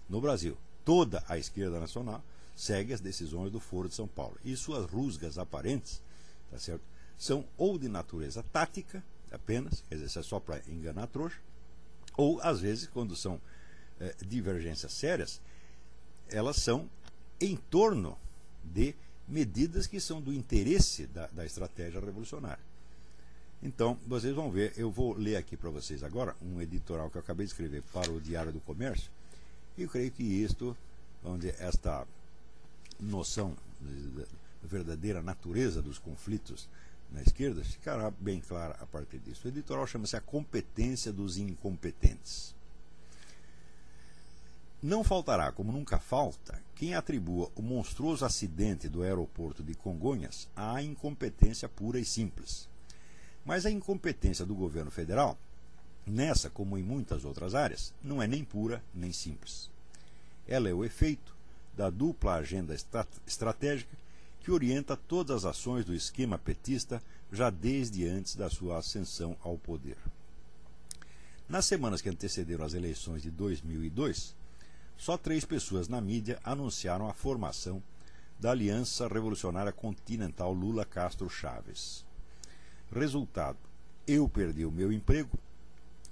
no 0.07 0.21
Brasil. 0.21 0.57
Toda 0.86 1.24
a 1.27 1.38
esquerda 1.38 1.79
nacional 1.79 2.24
segue 2.55 2.93
as 2.93 3.01
decisões 3.01 3.51
do 3.51 3.59
Foro 3.59 3.89
de 3.89 3.95
São 3.95 4.07
Paulo. 4.07 4.38
E 4.43 4.55
suas 4.55 4.89
rusgas 4.89 5.38
aparentes 5.38 6.01
tá 6.51 6.57
certo? 6.57 6.83
são 7.17 7.45
ou 7.57 7.77
de 7.77 7.89
natureza 7.89 8.43
tática, 8.51 9.03
apenas, 9.31 9.83
quer 9.89 9.95
dizer, 9.95 10.19
é 10.19 10.24
só 10.24 10.39
para 10.39 10.62
enganar 10.67 11.03
a 11.03 11.07
trouxa, 11.07 11.38
ou, 12.15 12.39
às 12.41 12.59
vezes, 12.62 12.88
quando 12.88 13.15
são 13.15 13.39
eh, 14.00 14.16
divergências 14.25 14.94
sérias, 14.94 15.42
elas 16.30 16.58
são 16.58 16.89
em 17.39 17.56
torno 17.56 18.18
de 18.63 18.96
medidas 19.27 19.88
que 19.88 20.00
são 20.00 20.22
do 20.22 20.34
interesse 20.34 21.08
da, 21.08 21.27
da 21.27 21.46
estratégia 21.46 22.00
revolucionária. 22.00 22.63
Então, 23.62 23.98
vocês 24.06 24.36
vão 24.36 24.51
ver, 24.51 24.74
eu 24.77 24.92
vou 24.92 25.13
ler 25.13 25.36
aqui 25.36 25.58
para 25.58 25.70
vocês 25.70 26.04
agora 26.04 26.36
um 26.42 26.62
editorial 26.62 27.10
que 27.10 27.18
eu 27.18 27.22
acabei 27.22 27.46
de 27.46 27.51
escrever 27.51 27.82
para 27.92 28.12
o 28.12 28.22
Diário 28.22 28.51
do 28.51 28.60
Comércio, 28.60 29.10
e 29.77 29.84
eu 29.84 29.89
creio 29.89 30.12
que 30.12 30.24
isto, 30.24 30.77
onde 31.24 31.50
esta 31.50 32.08
noção 33.00 33.56
da 34.16 34.25
verdadeira 34.63 35.22
natureza 35.22 35.82
dos 35.82 35.98
conflitos 35.98 36.68
na 37.12 37.22
esquerda 37.22 37.63
ficará 37.63 38.12
bem 38.12 38.42
clara 38.42 38.75
a 38.80 38.86
partir 38.86 39.20
disso. 39.20 39.42
O 39.46 39.48
editorial 39.48 39.88
chama-se 39.88 40.16
A 40.16 40.22
Competência 40.22 41.12
dos 41.12 41.38
Incompetentes. 41.38 42.57
Não 44.81 45.03
faltará, 45.03 45.51
como 45.51 45.72
nunca 45.72 45.98
falta, 45.98 46.62
quem 46.75 46.93
atribua 46.93 47.51
o 47.55 47.63
monstruoso 47.63 48.24
acidente 48.24 48.88
do 48.88 49.01
aeroporto 49.01 49.63
de 49.63 49.74
Congonhas 49.74 50.48
à 50.55 50.84
incompetência 50.84 51.67
pura 51.67 52.00
e 52.00 52.05
simples. 52.05 52.69
Mas 53.43 53.65
a 53.65 53.72
incompetência 53.72 54.46
do 54.46 54.53
governo 54.53 54.91
federal, 54.91 55.36
nessa 56.05 56.48
como 56.50 56.77
em 56.77 56.84
muitas 56.84 57.25
outras 57.25 57.55
áreas, 57.55 57.91
não 58.03 58.22
é 58.22 58.27
nem 58.27 58.43
pura 58.43 58.84
nem 58.93 59.12
simples. 59.12 59.72
Ela 60.48 60.69
é 60.69 60.74
o 60.74 60.86
efeito 60.86 61.36
da 61.75 61.89
dupla 61.89 62.36
agenda 62.36 62.75
estratégica 63.25 63.98
que 64.41 64.51
orienta 64.51 64.96
todas 64.96 65.43
as 65.43 65.57
ações 65.57 65.86
do 65.86 65.93
esquema 65.93 66.38
petista 66.38 67.01
já 67.31 67.50
desde 67.50 68.07
antes 68.07 68.36
da 68.36 68.50
sua 68.50 68.77
ascensão 68.77 69.36
ao 69.41 69.57
poder. 69.57 69.98
Nas 71.50 71.65
semanas 71.65 72.01
que 72.01 72.10
antecederam 72.10 72.65
as 72.65 72.74
eleições 72.74 73.24
de 73.24 73.31
2002, 73.31 74.36
só 74.98 75.18
três 75.18 75.46
pessoas 75.46 75.88
na 75.88 76.01
mídia 76.01 76.39
anunciaram 76.44 77.08
a 77.08 77.13
formação 77.13 77.82
da 78.39 78.51
Aliança 78.51 79.08
Revolucionária 79.08 79.72
Continental 79.72 80.51
Lula-Castro-Chaves. 80.51 82.06
Resultado: 82.92 83.58
eu 84.08 84.27
perdi 84.27 84.66
o 84.66 84.72
meu 84.72 84.92
emprego, 84.92 85.38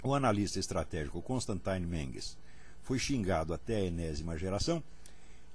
o 0.03 0.13
analista 0.13 0.59
estratégico 0.59 1.21
Constantine 1.21 1.85
Menges 1.85 2.37
foi 2.83 2.99
xingado 2.99 3.53
até 3.53 3.77
a 3.77 3.85
enésima 3.85 4.37
geração 4.37 4.83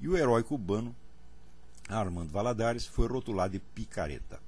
e 0.00 0.08
o 0.08 0.16
herói 0.16 0.42
cubano 0.42 0.94
Armando 1.88 2.32
Valadares 2.32 2.86
foi 2.86 3.06
rotulado 3.08 3.52
de 3.52 3.58
picareta. 3.58 4.40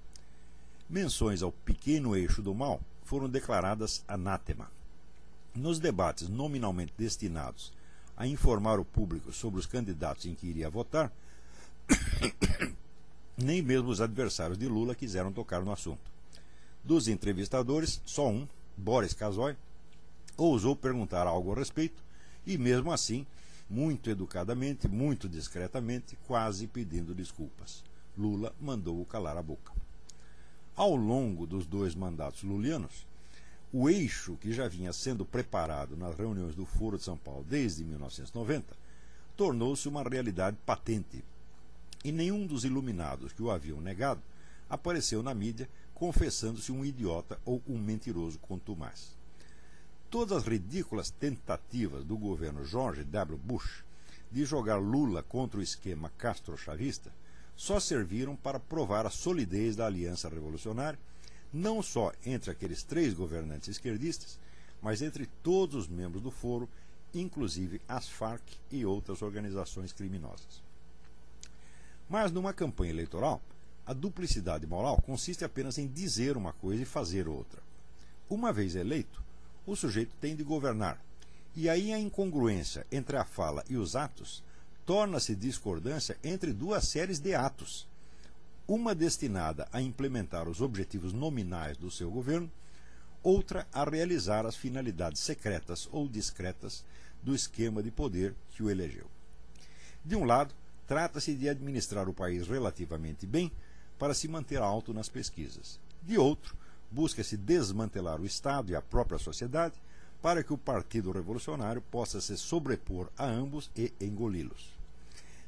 Menções 0.88 1.42
ao 1.42 1.52
pequeno 1.52 2.16
eixo 2.16 2.42
do 2.42 2.54
mal 2.54 2.80
foram 3.04 3.28
declaradas 3.28 4.04
anátema. 4.06 4.70
Nos 5.54 5.78
debates 5.78 6.28
nominalmente 6.28 6.92
destinados 6.96 7.72
a 8.16 8.26
informar 8.26 8.78
o 8.78 8.84
público 8.84 9.32
sobre 9.32 9.58
os 9.58 9.66
candidatos 9.66 10.26
em 10.26 10.34
que 10.34 10.46
iria 10.46 10.70
votar, 10.70 11.12
nem 13.36 13.62
mesmo 13.62 13.88
os 13.88 14.00
adversários 14.00 14.58
de 14.58 14.68
Lula 14.68 14.94
quiseram 14.94 15.32
tocar 15.32 15.62
no 15.62 15.72
assunto. 15.72 16.10
Dos 16.84 17.08
entrevistadores, 17.08 18.00
só 18.04 18.28
um, 18.28 18.46
Boris 18.76 19.14
Casoy, 19.14 19.56
ousou 20.36 20.74
perguntar 20.74 21.26
algo 21.26 21.52
a 21.52 21.56
respeito 21.56 22.02
e, 22.46 22.58
mesmo 22.58 22.92
assim, 22.92 23.26
muito 23.68 24.10
educadamente, 24.10 24.88
muito 24.88 25.28
discretamente, 25.28 26.18
quase 26.26 26.66
pedindo 26.66 27.14
desculpas. 27.14 27.84
Lula 28.16 28.54
mandou-o 28.60 29.04
calar 29.06 29.36
a 29.36 29.42
boca. 29.42 29.72
Ao 30.74 30.94
longo 30.94 31.46
dos 31.46 31.66
dois 31.66 31.94
mandatos 31.94 32.42
lulianos, 32.42 33.06
o 33.72 33.88
eixo 33.88 34.36
que 34.36 34.52
já 34.52 34.68
vinha 34.68 34.92
sendo 34.92 35.24
preparado 35.24 35.96
nas 35.96 36.14
reuniões 36.16 36.54
do 36.54 36.66
Foro 36.66 36.98
de 36.98 37.04
São 37.04 37.16
Paulo 37.16 37.44
desde 37.48 37.82
1990 37.84 38.76
tornou-se 39.34 39.88
uma 39.88 40.02
realidade 40.02 40.58
patente. 40.66 41.24
E 42.04 42.12
nenhum 42.12 42.46
dos 42.46 42.64
iluminados 42.64 43.32
que 43.32 43.42
o 43.42 43.50
haviam 43.50 43.80
negado 43.80 44.20
apareceu 44.68 45.22
na 45.22 45.32
mídia 45.32 45.68
confessando-se 45.94 46.70
um 46.70 46.84
idiota 46.84 47.38
ou 47.44 47.62
um 47.66 47.78
mentiroso 47.78 48.38
mais. 48.76 49.16
Todas 50.10 50.38
as 50.38 50.46
ridículas 50.46 51.10
tentativas 51.10 52.04
do 52.04 52.18
governo 52.18 52.66
George 52.66 53.04
W. 53.04 53.38
Bush 53.38 53.82
de 54.30 54.44
jogar 54.44 54.76
Lula 54.76 55.22
contra 55.22 55.60
o 55.60 55.62
esquema 55.62 56.10
castro-chavista 56.18 57.10
só 57.56 57.80
serviram 57.80 58.36
para 58.36 58.60
provar 58.60 59.06
a 59.06 59.10
solidez 59.10 59.76
da 59.76 59.86
aliança 59.86 60.28
revolucionária 60.28 60.98
não 61.52 61.82
só 61.82 62.12
entre 62.24 62.50
aqueles 62.50 62.82
três 62.82 63.12
governantes 63.12 63.68
esquerdistas, 63.68 64.38
mas 64.80 65.02
entre 65.02 65.26
todos 65.42 65.74
os 65.74 65.88
membros 65.88 66.22
do 66.22 66.30
foro, 66.30 66.68
inclusive 67.14 67.80
as 67.86 68.08
Farc 68.08 68.42
e 68.70 68.84
outras 68.84 69.22
organizações 69.22 69.92
criminosas. 69.92 70.62
Mas 72.08 72.32
numa 72.32 72.52
campanha 72.52 72.90
eleitoral, 72.90 73.40
a 73.86 73.92
duplicidade 73.92 74.66
moral 74.66 75.00
consiste 75.02 75.44
apenas 75.44 75.78
em 75.78 75.86
dizer 75.86 76.36
uma 76.36 76.52
coisa 76.52 76.82
e 76.82 76.86
fazer 76.86 77.28
outra. 77.28 77.60
Uma 78.30 78.52
vez 78.52 78.74
eleito, 78.74 79.22
o 79.66 79.76
sujeito 79.76 80.14
tem 80.20 80.34
de 80.34 80.42
governar, 80.42 81.00
e 81.54 81.68
aí 81.68 81.92
a 81.92 81.98
incongruência 81.98 82.86
entre 82.90 83.16
a 83.16 83.24
fala 83.24 83.62
e 83.68 83.76
os 83.76 83.94
atos 83.94 84.42
torna-se 84.86 85.36
discordância 85.36 86.16
entre 86.24 86.52
duas 86.52 86.88
séries 86.88 87.18
de 87.18 87.34
atos 87.34 87.86
uma 88.66 88.94
destinada 88.94 89.68
a 89.72 89.80
implementar 89.80 90.48
os 90.48 90.60
objetivos 90.60 91.12
nominais 91.12 91.76
do 91.76 91.90
seu 91.90 92.10
governo, 92.10 92.50
outra 93.22 93.66
a 93.72 93.84
realizar 93.84 94.46
as 94.46 94.56
finalidades 94.56 95.20
secretas 95.20 95.88
ou 95.92 96.08
discretas 96.08 96.84
do 97.22 97.34
esquema 97.34 97.82
de 97.82 97.90
poder 97.90 98.34
que 98.50 98.62
o 98.62 98.70
elegeu. 98.70 99.06
De 100.04 100.16
um 100.16 100.24
lado, 100.24 100.54
trata-se 100.86 101.34
de 101.34 101.48
administrar 101.48 102.08
o 102.08 102.14
país 102.14 102.46
relativamente 102.48 103.26
bem 103.26 103.52
para 103.98 104.14
se 104.14 104.26
manter 104.26 104.60
alto 104.60 104.92
nas 104.92 105.08
pesquisas. 105.08 105.78
De 106.02 106.18
outro, 106.18 106.56
busca-se 106.90 107.36
desmantelar 107.36 108.20
o 108.20 108.26
Estado 108.26 108.72
e 108.72 108.76
a 108.76 108.82
própria 108.82 109.18
sociedade 109.18 109.80
para 110.20 110.42
que 110.42 110.52
o 110.52 110.58
Partido 110.58 111.10
Revolucionário 111.12 111.80
possa 111.80 112.20
se 112.20 112.36
sobrepor 112.36 113.10
a 113.16 113.24
ambos 113.24 113.70
e 113.76 113.92
engoli-los. 114.00 114.81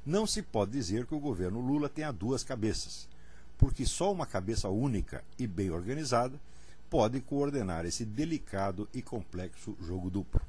Não 0.07 0.27
se 0.27 0.43
pode 0.43 0.73
dizer 0.73 1.07
que 1.07 1.15
o 1.15 1.21
governo 1.21 1.61
Lula 1.61 1.89
tenha 1.89 2.13
duas 2.13 2.45
cabeças, 2.45 3.09
porque 3.57 3.87
só 3.87 4.13
uma 4.13 4.27
cabeça 4.27 4.69
única 4.69 5.25
e 5.39 5.47
bem 5.47 5.71
organizada 5.71 6.39
pode 6.91 7.21
coordenar 7.21 7.87
esse 7.87 8.05
delicado 8.05 8.87
e 8.93 9.01
complexo 9.01 9.75
jogo 9.81 10.11
duplo. 10.11 10.43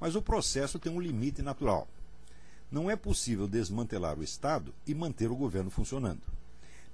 Mas 0.00 0.16
o 0.16 0.22
processo 0.22 0.78
tem 0.78 0.90
um 0.90 1.00
limite 1.00 1.42
natural. 1.42 1.86
Não 2.72 2.90
é 2.90 2.96
possível 2.96 3.46
desmantelar 3.46 4.18
o 4.18 4.24
Estado 4.24 4.74
e 4.86 4.94
manter 4.94 5.30
o 5.30 5.36
governo 5.36 5.70
funcionando, 5.70 6.22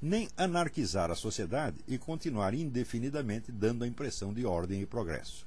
nem 0.02 0.28
anarquizar 0.36 1.10
a 1.10 1.14
sociedade 1.14 1.78
e 1.86 1.96
continuar 1.96 2.52
indefinidamente 2.52 3.52
dando 3.52 3.84
a 3.84 3.86
impressão 3.86 4.34
de 4.34 4.44
ordem 4.44 4.82
e 4.82 4.86
progresso. 4.86 5.46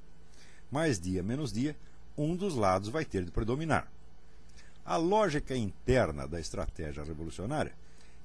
Mais 0.71 0.99
dia 0.99 1.21
menos 1.21 1.51
dia, 1.51 1.75
um 2.17 2.35
dos 2.35 2.55
lados 2.55 2.89
vai 2.89 3.03
ter 3.03 3.25
de 3.25 3.31
predominar. 3.31 3.91
A 4.85 4.97
lógica 4.97 5.55
interna 5.55 6.27
da 6.27 6.39
estratégia 6.39 7.05
revolucionária 7.05 7.73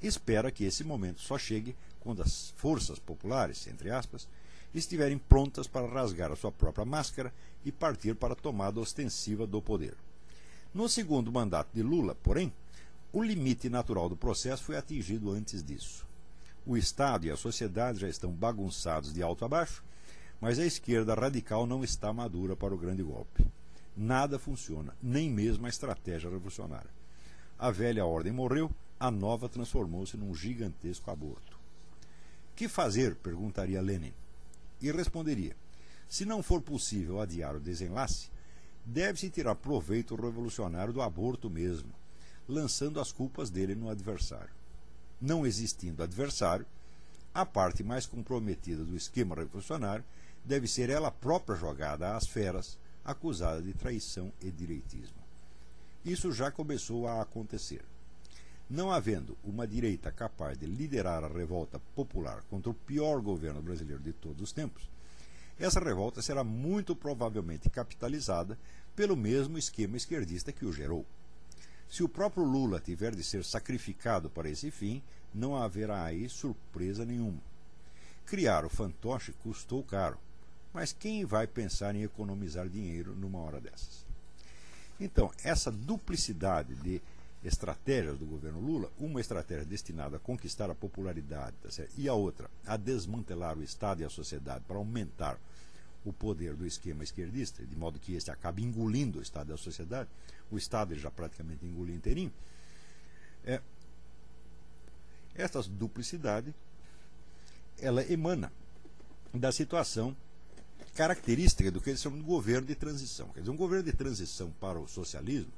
espera 0.02 0.50
que 0.50 0.64
esse 0.64 0.82
momento 0.82 1.20
só 1.20 1.38
chegue 1.38 1.76
quando 2.00 2.20
as 2.20 2.52
forças 2.56 2.98
populares, 2.98 3.66
entre 3.68 3.90
aspas, 3.90 4.28
estiverem 4.74 5.18
prontas 5.18 5.68
para 5.68 5.86
rasgar 5.86 6.32
a 6.32 6.36
sua 6.36 6.50
própria 6.50 6.84
máscara 6.84 7.32
e 7.64 7.70
partir 7.70 8.14
para 8.14 8.32
a 8.32 8.36
tomada 8.36 8.80
ostensiva 8.80 9.46
do 9.46 9.62
poder. 9.62 9.94
No 10.74 10.88
segundo 10.88 11.32
mandato 11.32 11.70
de 11.72 11.82
Lula, 11.82 12.16
porém, 12.16 12.52
o 13.12 13.22
limite 13.22 13.68
natural 13.70 14.08
do 14.08 14.16
processo 14.16 14.64
foi 14.64 14.76
atingido 14.76 15.30
antes 15.30 15.62
disso. 15.62 16.06
O 16.66 16.76
Estado 16.76 17.26
e 17.26 17.30
a 17.30 17.36
sociedade 17.36 18.00
já 18.00 18.08
estão 18.08 18.30
bagunçados 18.30 19.12
de 19.14 19.22
alto 19.22 19.44
a 19.44 19.48
baixo, 19.48 19.82
mas 20.40 20.58
a 20.58 20.66
esquerda 20.66 21.14
radical 21.14 21.66
não 21.66 21.82
está 21.82 22.12
madura 22.12 22.54
para 22.54 22.74
o 22.74 22.78
grande 22.78 23.02
golpe. 23.02 23.46
Nada 24.00 24.38
funciona, 24.38 24.96
nem 25.02 25.28
mesmo 25.28 25.66
a 25.66 25.68
estratégia 25.68 26.30
revolucionária. 26.30 26.88
A 27.58 27.68
velha 27.68 28.06
ordem 28.06 28.32
morreu, 28.32 28.70
a 29.00 29.10
nova 29.10 29.48
transformou-se 29.48 30.16
num 30.16 30.32
gigantesco 30.32 31.10
aborto. 31.10 31.58
Que 32.54 32.68
fazer? 32.68 33.16
perguntaria 33.16 33.82
Lenin. 33.82 34.14
E 34.80 34.92
responderia: 34.92 35.56
se 36.08 36.24
não 36.24 36.44
for 36.44 36.62
possível 36.62 37.20
adiar 37.20 37.56
o 37.56 37.60
desenlace, 37.60 38.30
deve-se 38.84 39.30
tirar 39.30 39.56
proveito 39.56 40.14
revolucionário 40.14 40.92
do 40.92 41.02
aborto 41.02 41.50
mesmo, 41.50 41.92
lançando 42.46 43.00
as 43.00 43.10
culpas 43.10 43.50
dele 43.50 43.74
no 43.74 43.90
adversário. 43.90 44.54
Não 45.20 45.44
existindo 45.44 46.04
adversário, 46.04 46.64
a 47.34 47.44
parte 47.44 47.82
mais 47.82 48.06
comprometida 48.06 48.84
do 48.84 48.96
esquema 48.96 49.34
revolucionário 49.34 50.04
deve 50.44 50.68
ser 50.68 50.88
ela 50.88 51.10
própria 51.10 51.56
jogada 51.56 52.14
às 52.16 52.28
feras 52.28 52.78
acusada 53.04 53.62
de 53.62 53.72
traição 53.72 54.32
e 54.40 54.50
direitismo. 54.50 55.16
Isso 56.04 56.32
já 56.32 56.50
começou 56.50 57.06
a 57.06 57.20
acontecer. 57.20 57.84
Não 58.68 58.90
havendo 58.90 59.36
uma 59.42 59.66
direita 59.66 60.12
capaz 60.12 60.58
de 60.58 60.66
liderar 60.66 61.24
a 61.24 61.28
revolta 61.28 61.78
popular 61.94 62.42
contra 62.50 62.70
o 62.70 62.74
pior 62.74 63.20
governo 63.20 63.62
brasileiro 63.62 64.02
de 64.02 64.12
todos 64.12 64.42
os 64.42 64.52
tempos, 64.52 64.88
essa 65.58 65.80
revolta 65.80 66.22
será 66.22 66.44
muito 66.44 66.94
provavelmente 66.94 67.68
capitalizada 67.68 68.58
pelo 68.94 69.16
mesmo 69.16 69.58
esquema 69.58 69.96
esquerdista 69.96 70.52
que 70.52 70.64
o 70.64 70.72
gerou. 70.72 71.04
Se 71.88 72.02
o 72.02 72.08
próprio 72.08 72.44
Lula 72.44 72.78
tiver 72.78 73.14
de 73.14 73.24
ser 73.24 73.44
sacrificado 73.44 74.28
para 74.28 74.50
esse 74.50 74.70
fim, 74.70 75.02
não 75.34 75.56
haverá 75.56 76.04
aí 76.04 76.28
surpresa 76.28 77.04
nenhuma. 77.04 77.40
Criar 78.26 78.64
o 78.64 78.68
fantoche 78.68 79.32
custou 79.42 79.82
caro, 79.82 80.18
mas 80.78 80.92
quem 80.92 81.24
vai 81.24 81.44
pensar 81.44 81.96
em 81.96 82.04
economizar 82.04 82.68
dinheiro 82.68 83.12
numa 83.16 83.40
hora 83.40 83.60
dessas? 83.60 84.06
Então, 85.00 85.28
essa 85.42 85.72
duplicidade 85.72 86.72
de 86.76 87.02
estratégias 87.42 88.16
do 88.16 88.24
governo 88.24 88.60
Lula, 88.60 88.88
uma 88.96 89.20
estratégia 89.20 89.64
destinada 89.64 90.18
a 90.18 90.20
conquistar 90.20 90.70
a 90.70 90.76
popularidade 90.76 91.56
tá 91.60 91.84
e 91.96 92.08
a 92.08 92.14
outra 92.14 92.48
a 92.64 92.76
desmantelar 92.76 93.58
o 93.58 93.62
Estado 93.64 94.02
e 94.02 94.04
a 94.04 94.08
sociedade 94.08 94.64
para 94.68 94.76
aumentar 94.76 95.36
o 96.04 96.12
poder 96.12 96.54
do 96.54 96.64
esquema 96.64 97.02
esquerdista, 97.02 97.66
de 97.66 97.74
modo 97.74 97.98
que 97.98 98.14
este 98.14 98.30
acabe 98.30 98.62
engolindo 98.62 99.18
o 99.18 99.22
Estado 99.22 99.50
e 99.50 99.54
a 99.54 99.56
sociedade, 99.56 100.08
o 100.48 100.56
Estado 100.56 100.94
já 100.94 101.10
praticamente 101.10 101.66
engoliu 101.66 101.92
inteirinho, 101.92 102.32
é, 103.44 103.60
duplicidade 105.72 106.54
ela 107.80 108.08
emana 108.08 108.52
da 109.34 109.50
situação 109.50 110.16
característica 110.98 111.70
do 111.70 111.80
que 111.80 111.90
eles 111.90 112.02
chamam 112.02 112.18
de 112.18 112.24
governo 112.24 112.66
de 112.66 112.74
transição. 112.74 113.28
Quer 113.28 113.38
dizer, 113.38 113.52
um 113.52 113.56
governo 113.56 113.84
de 113.84 113.92
transição 113.92 114.50
para 114.58 114.80
o 114.80 114.88
socialismo, 114.88 115.52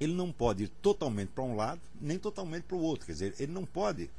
ele 0.00 0.14
não 0.14 0.32
pode 0.32 0.64
ir 0.64 0.68
totalmente 0.82 1.28
para 1.28 1.44
um 1.44 1.54
lado, 1.54 1.80
nem 2.00 2.18
totalmente 2.18 2.64
para 2.64 2.76
o 2.76 2.80
outro. 2.80 3.06
Quer 3.06 3.12
dizer, 3.12 3.34
ele 3.38 3.52
não 3.52 3.64
pode 3.64 4.10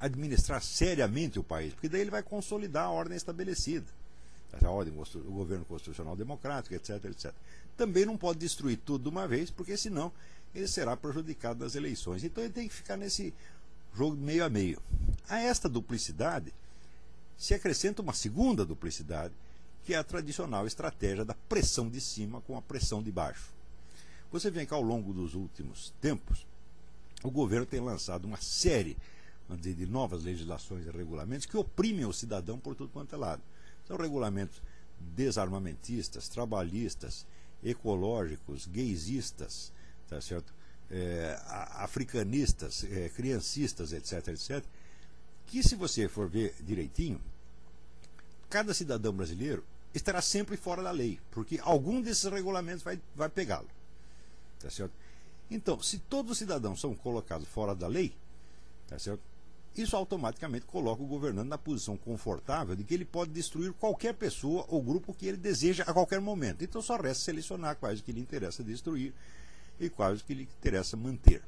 administrar 0.00 0.60
seriamente 0.60 1.38
o 1.38 1.44
país, 1.44 1.72
porque 1.72 1.88
daí 1.88 2.00
ele 2.00 2.10
vai 2.10 2.24
consolidar 2.24 2.86
a 2.86 2.90
ordem 2.90 3.16
estabelecida. 3.16 3.86
A 4.60 4.68
ordem, 4.68 4.92
o 4.92 5.32
governo 5.32 5.64
constitucional 5.64 6.16
democrático, 6.16 6.74
etc, 6.74 7.04
etc. 7.04 7.32
também 7.76 8.04
não 8.04 8.16
pode 8.16 8.40
destruir 8.40 8.78
tudo 8.78 9.04
de 9.04 9.08
uma 9.10 9.28
vez, 9.28 9.48
porque 9.48 9.76
senão 9.76 10.10
ele 10.52 10.66
será 10.66 10.96
prejudicado 10.96 11.62
nas 11.62 11.76
eleições. 11.76 12.24
Então 12.24 12.42
ele 12.42 12.52
tem 12.52 12.66
que 12.66 12.74
ficar 12.74 12.96
nesse 12.96 13.32
jogo 13.94 14.16
meio 14.16 14.44
a 14.44 14.50
meio. 14.50 14.82
A 15.28 15.38
esta 15.38 15.68
duplicidade 15.68 16.52
se 17.36 17.54
acrescenta 17.54 18.02
uma 18.02 18.12
segunda 18.12 18.64
duplicidade, 18.64 19.34
que 19.84 19.94
é 19.94 19.96
a 19.96 20.04
tradicional 20.04 20.66
estratégia 20.66 21.24
da 21.24 21.34
pressão 21.34 21.88
de 21.88 22.00
cima 22.00 22.40
com 22.42 22.56
a 22.56 22.62
pressão 22.62 23.02
de 23.02 23.12
baixo. 23.12 23.52
Você 24.32 24.50
vê 24.50 24.66
que 24.66 24.74
ao 24.74 24.82
longo 24.82 25.12
dos 25.12 25.34
últimos 25.34 25.92
tempos, 26.00 26.46
o 27.22 27.30
governo 27.30 27.66
tem 27.66 27.80
lançado 27.80 28.24
uma 28.24 28.40
série 28.40 28.96
dizer, 29.50 29.74
de 29.74 29.86
novas 29.86 30.24
legislações 30.24 30.86
e 30.86 30.90
regulamentos 30.90 31.46
que 31.46 31.56
oprimem 31.56 32.06
o 32.06 32.12
cidadão 32.12 32.58
por 32.58 32.74
tudo 32.74 32.90
quanto 32.90 33.14
é 33.14 33.18
lado. 33.18 33.42
São 33.86 33.96
regulamentos 33.96 34.62
desarmamentistas, 34.98 36.28
trabalhistas, 36.28 37.26
ecológicos, 37.62 38.66
gaysistas, 38.66 39.72
tá 40.08 40.20
certo? 40.20 40.52
É, 40.90 41.38
africanistas, 41.76 42.84
é, 42.84 43.08
criancistas, 43.08 43.92
etc, 43.92 44.28
etc, 44.28 44.64
que 45.46 45.62
se 45.62 45.74
você 45.74 46.08
for 46.08 46.28
ver 46.28 46.54
direitinho, 46.60 47.20
cada 48.48 48.74
cidadão 48.74 49.12
brasileiro 49.12 49.64
estará 49.94 50.20
sempre 50.20 50.56
fora 50.56 50.82
da 50.82 50.90
lei, 50.90 51.20
porque 51.30 51.60
algum 51.62 52.00
desses 52.00 52.24
regulamentos 52.24 52.82
vai, 52.82 53.00
vai 53.14 53.28
pegá-lo. 53.28 53.68
Tá 54.60 54.70
certo? 54.70 54.92
Então, 55.50 55.80
se 55.82 55.98
todos 55.98 56.32
os 56.32 56.38
cidadãos 56.38 56.80
são 56.80 56.94
colocados 56.94 57.46
fora 57.48 57.74
da 57.74 57.86
lei, 57.86 58.14
tá 58.88 58.98
certo? 58.98 59.22
isso 59.76 59.96
automaticamente 59.96 60.66
coloca 60.66 61.02
o 61.02 61.06
governante 61.06 61.48
na 61.48 61.58
posição 61.58 61.96
confortável 61.96 62.76
de 62.76 62.84
que 62.84 62.94
ele 62.94 63.04
pode 63.04 63.32
destruir 63.32 63.72
qualquer 63.72 64.14
pessoa 64.14 64.64
ou 64.68 64.80
grupo 64.80 65.12
que 65.12 65.26
ele 65.26 65.36
deseja 65.36 65.82
a 65.84 65.92
qualquer 65.92 66.20
momento. 66.20 66.62
Então 66.62 66.80
só 66.80 66.96
resta 66.96 67.24
selecionar 67.24 67.76
quais 67.76 68.00
que 68.00 68.12
lhe 68.12 68.20
interessa 68.20 68.62
destruir 68.62 69.12
e 69.80 69.90
quais 69.90 70.22
que 70.22 70.32
lhe 70.32 70.42
interessa 70.44 70.96
manter. 70.96 71.42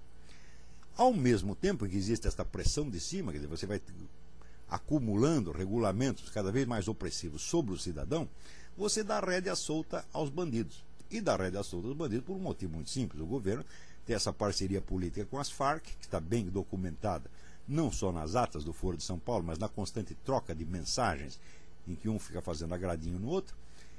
Ao 0.97 1.13
mesmo 1.13 1.55
tempo 1.55 1.87
que 1.87 1.97
existe 1.97 2.27
esta 2.27 2.45
pressão 2.45 2.89
de 2.89 2.99
cima, 2.99 3.31
quer 3.31 3.39
dizer, 3.39 3.49
você 3.49 3.67
vai 3.67 3.81
acumulando 4.69 5.53
regulamentos 5.53 6.31
cada 6.31 6.51
vez 6.51 6.67
mais 6.67 6.89
opressivos 6.89 7.43
sobre 7.43 7.75
o 7.75 7.79
cidadão, 7.79 8.29
você 8.77 9.05
dá 9.05 9.21
rédea 9.21 9.55
solta 9.55 10.05
aos 10.13 10.31
bandidos. 10.31 10.85
E 11.11 11.21
dá 11.21 11.37
rédea 11.37 11.63
solta 11.63 11.89
aos 11.89 11.97
bandidos 11.97 12.25
por 12.25 12.35
um 12.35 12.41
motivo 12.41 12.75
muito 12.75 12.91
simples. 12.91 13.21
O 13.21 13.27
governo 13.27 13.65
tem 14.05 14.17
essa 14.17 14.33
parceria 14.33 14.81
política 14.81 15.27
com 15.27 15.39
as 15.39 15.51
Farc, 15.51 15.85
que 15.85 16.05
está 16.05 16.19
bem 16.19 16.47
documentada 16.47 17.31
não 17.69 17.91
só 17.91 18.13
nas 18.13 18.37
atas 18.37 18.65
do 18.65 18.73
Foro 18.73 18.97
de 18.97 19.03
São 19.03 19.19
Paulo, 19.19 19.45
mas 19.45 19.59
na 19.59 19.69
constante 19.69 20.15
troca 20.25 20.55
de 20.55 20.65
mensagens, 20.65 21.39
em 21.87 21.95
que 21.95 22.09
um 22.09 22.19
fica 22.19 22.41
fazendo 22.41 22.75
agradinho 22.75 23.19
no 23.19 23.29
outro, 23.29 23.57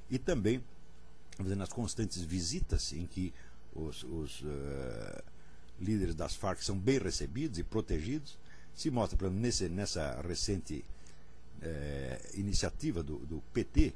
e 0.10 0.18
também 0.18 0.64
nas 1.40 1.70
constantes 1.70 2.22
visitas 2.22 2.94
em 2.94 3.06
que 3.06 3.34
os, 3.76 4.04
os 4.04 4.42
uh, 4.42 5.24
líderes 5.80 6.16
das 6.16 6.36
Farc 6.36 6.62
são 6.62 6.78
bem 6.78 7.00
recebidos 7.00 7.60
e 7.60 7.64
protegidos. 7.64 8.38
Se 8.76 8.90
mostra, 8.92 9.18
por 9.18 9.26
exemplo, 9.26 9.42
nesse, 9.42 9.70
nessa 9.70 10.22
recente 10.22 10.84
uh, 11.62 12.40
iniciativa 12.40 13.02
do, 13.02 13.18
do 13.20 13.42
PT, 13.54 13.94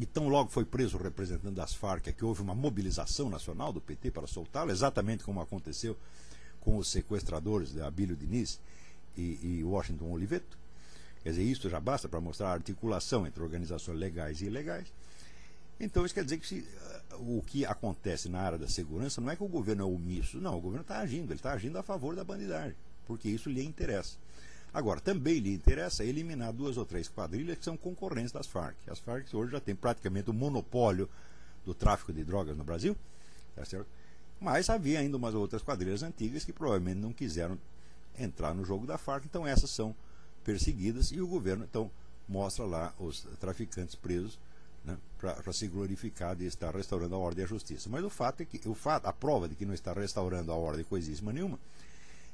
e 0.00 0.06
tão 0.06 0.28
logo 0.28 0.50
foi 0.50 0.64
preso 0.64 0.96
o 0.96 1.02
representante 1.02 1.54
das 1.54 1.74
Farc, 1.74 2.06
é 2.08 2.12
que 2.12 2.24
houve 2.24 2.40
uma 2.40 2.54
mobilização 2.54 3.28
nacional 3.28 3.72
do 3.72 3.80
PT 3.80 4.10
para 4.10 4.26
soltá-lo, 4.26 4.70
exatamente 4.70 5.22
como 5.24 5.40
aconteceu 5.40 5.96
com 6.60 6.76
os 6.76 6.90
sequestradores 6.90 7.72
de 7.72 7.80
Abílio 7.80 8.16
Diniz 8.16 8.60
e, 9.16 9.58
e 9.58 9.64
Washington 9.64 10.10
Oliveto. 10.10 10.58
Quer 11.22 11.30
dizer, 11.30 11.42
isso 11.42 11.68
já 11.68 11.78
basta 11.78 12.08
para 12.08 12.20
mostrar 12.20 12.48
a 12.48 12.54
articulação 12.54 13.26
entre 13.26 13.42
organizações 13.42 13.98
legais 13.98 14.40
e 14.40 14.46
ilegais. 14.46 14.90
Então, 15.80 16.04
isso 16.04 16.14
quer 16.14 16.24
dizer 16.24 16.38
que 16.38 16.46
se, 16.46 16.58
uh, 17.12 17.38
o 17.38 17.42
que 17.42 17.64
acontece 17.64 18.28
na 18.28 18.38
área 18.38 18.58
da 18.58 18.68
segurança 18.68 19.18
não 19.18 19.30
é 19.30 19.36
que 19.36 19.42
o 19.42 19.48
governo 19.48 19.82
é 19.82 19.86
omisso, 19.86 20.38
não, 20.38 20.58
o 20.58 20.60
governo 20.60 20.82
está 20.82 20.98
agindo, 20.98 21.30
ele 21.30 21.38
está 21.38 21.52
agindo 21.52 21.78
a 21.78 21.82
favor 21.82 22.14
da 22.14 22.22
bandidagem, 22.22 22.76
porque 23.06 23.30
isso 23.30 23.48
lhe 23.48 23.64
interessa. 23.64 24.18
Agora, 24.74 25.00
também 25.00 25.38
lhe 25.38 25.52
interessa 25.52 26.04
eliminar 26.04 26.52
duas 26.52 26.76
ou 26.76 26.84
três 26.84 27.08
quadrilhas 27.08 27.58
que 27.58 27.64
são 27.64 27.76
concorrentes 27.76 28.30
das 28.30 28.46
Farc. 28.46 28.76
As 28.88 29.00
Farc 29.00 29.34
hoje 29.34 29.52
já 29.52 29.60
têm 29.60 29.74
praticamente 29.74 30.30
o 30.30 30.34
monopólio 30.34 31.08
do 31.64 31.74
tráfico 31.74 32.12
de 32.12 32.22
drogas 32.22 32.56
no 32.56 32.62
Brasil, 32.62 32.94
tá 33.56 33.64
certo? 33.64 33.86
Mas 34.38 34.70
havia 34.70 35.00
ainda 35.00 35.16
umas 35.16 35.34
outras 35.34 35.62
quadrilhas 35.62 36.02
antigas 36.02 36.44
que 36.44 36.52
provavelmente 36.52 36.98
não 36.98 37.12
quiseram 37.12 37.58
entrar 38.18 38.54
no 38.54 38.64
jogo 38.64 38.86
da 38.86 38.98
Farc, 38.98 39.24
então 39.24 39.46
essas 39.46 39.70
são 39.70 39.94
perseguidas 40.44 41.10
e 41.10 41.20
o 41.20 41.26
governo 41.26 41.64
então 41.64 41.90
mostra 42.28 42.64
lá 42.64 42.94
os 42.98 43.26
traficantes 43.40 43.94
presos 43.94 44.38
né, 44.84 44.96
para 45.18 45.52
se 45.52 45.66
glorificar 45.68 46.34
de 46.34 46.46
estar 46.46 46.74
restaurando 46.74 47.14
a 47.14 47.18
ordem 47.18 47.42
e 47.42 47.44
a 47.44 47.48
justiça. 47.48 47.88
Mas 47.88 48.04
o 48.04 48.10
fato 48.10 48.42
é 48.42 48.44
que 48.44 48.68
o 48.68 48.74
fato, 48.74 49.06
a 49.06 49.12
prova 49.12 49.48
de 49.48 49.54
que 49.54 49.64
não 49.64 49.74
está 49.74 49.92
restaurando 49.92 50.50
a 50.52 50.54
ordem 50.54 50.84
coisíssima 50.84 51.32
nenhuma 51.32 51.58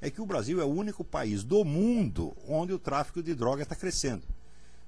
é 0.00 0.10
que 0.10 0.20
o 0.20 0.26
Brasil 0.26 0.60
é 0.60 0.64
o 0.64 0.68
único 0.68 1.02
país 1.02 1.42
do 1.42 1.64
mundo 1.64 2.36
onde 2.46 2.72
o 2.72 2.78
tráfico 2.78 3.22
de 3.22 3.34
drogas 3.34 3.62
está 3.62 3.74
crescendo. 3.74 4.22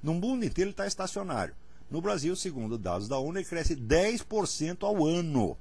No 0.03 0.15
mundo 0.15 0.45
inteiro 0.45 0.69
ele 0.69 0.73
está 0.73 0.87
estacionário. 0.87 1.55
No 1.91 2.01
Brasil, 2.03 2.37
segundo 2.37 2.77
dados 2.77 3.09
da 3.09 3.19
ONU, 3.19 3.39
ele 3.39 3.47
cresce 3.47 3.75
10% 3.75 4.83
ao 4.83 5.07
ano. 5.07 5.57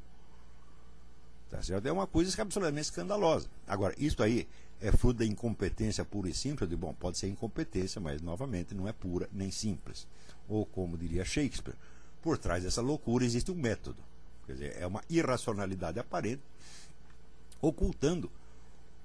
Tá 1.50 1.62
certo? 1.64 1.88
É 1.88 1.92
uma 1.92 2.06
coisa 2.06 2.42
absolutamente 2.42 2.90
escandalosa. 2.90 3.48
Agora, 3.66 3.96
isso 3.98 4.22
aí 4.22 4.46
é 4.82 4.92
fruto 4.92 5.20
da 5.20 5.26
incompetência 5.26 6.04
pura 6.04 6.30
e 6.30 6.34
simples? 6.34 6.70
De, 6.70 6.76
bom, 6.76 6.94
pode 6.94 7.18
ser 7.18 7.30
incompetência, 7.30 8.02
mas 8.02 8.22
novamente 8.22 8.76
não 8.76 8.88
é 8.88 8.92
pura 8.92 9.30
nem 9.32 9.50
simples. 9.50 10.06
Ou 10.48 10.66
como 10.66 10.98
diria 10.98 11.26
Shakespeare, 11.26 11.76
por 12.22 12.38
trás 12.38 12.64
dessa 12.64 12.82
loucura 12.82 13.26
existe 13.26 13.52
um 13.52 13.56
método. 13.56 14.02
Quer 14.46 14.54
dizer, 14.54 14.78
é 14.80 14.88
uma 14.88 15.04
irracionalidade 15.10 16.00
aparente, 16.00 16.42
ocultando 17.62 18.32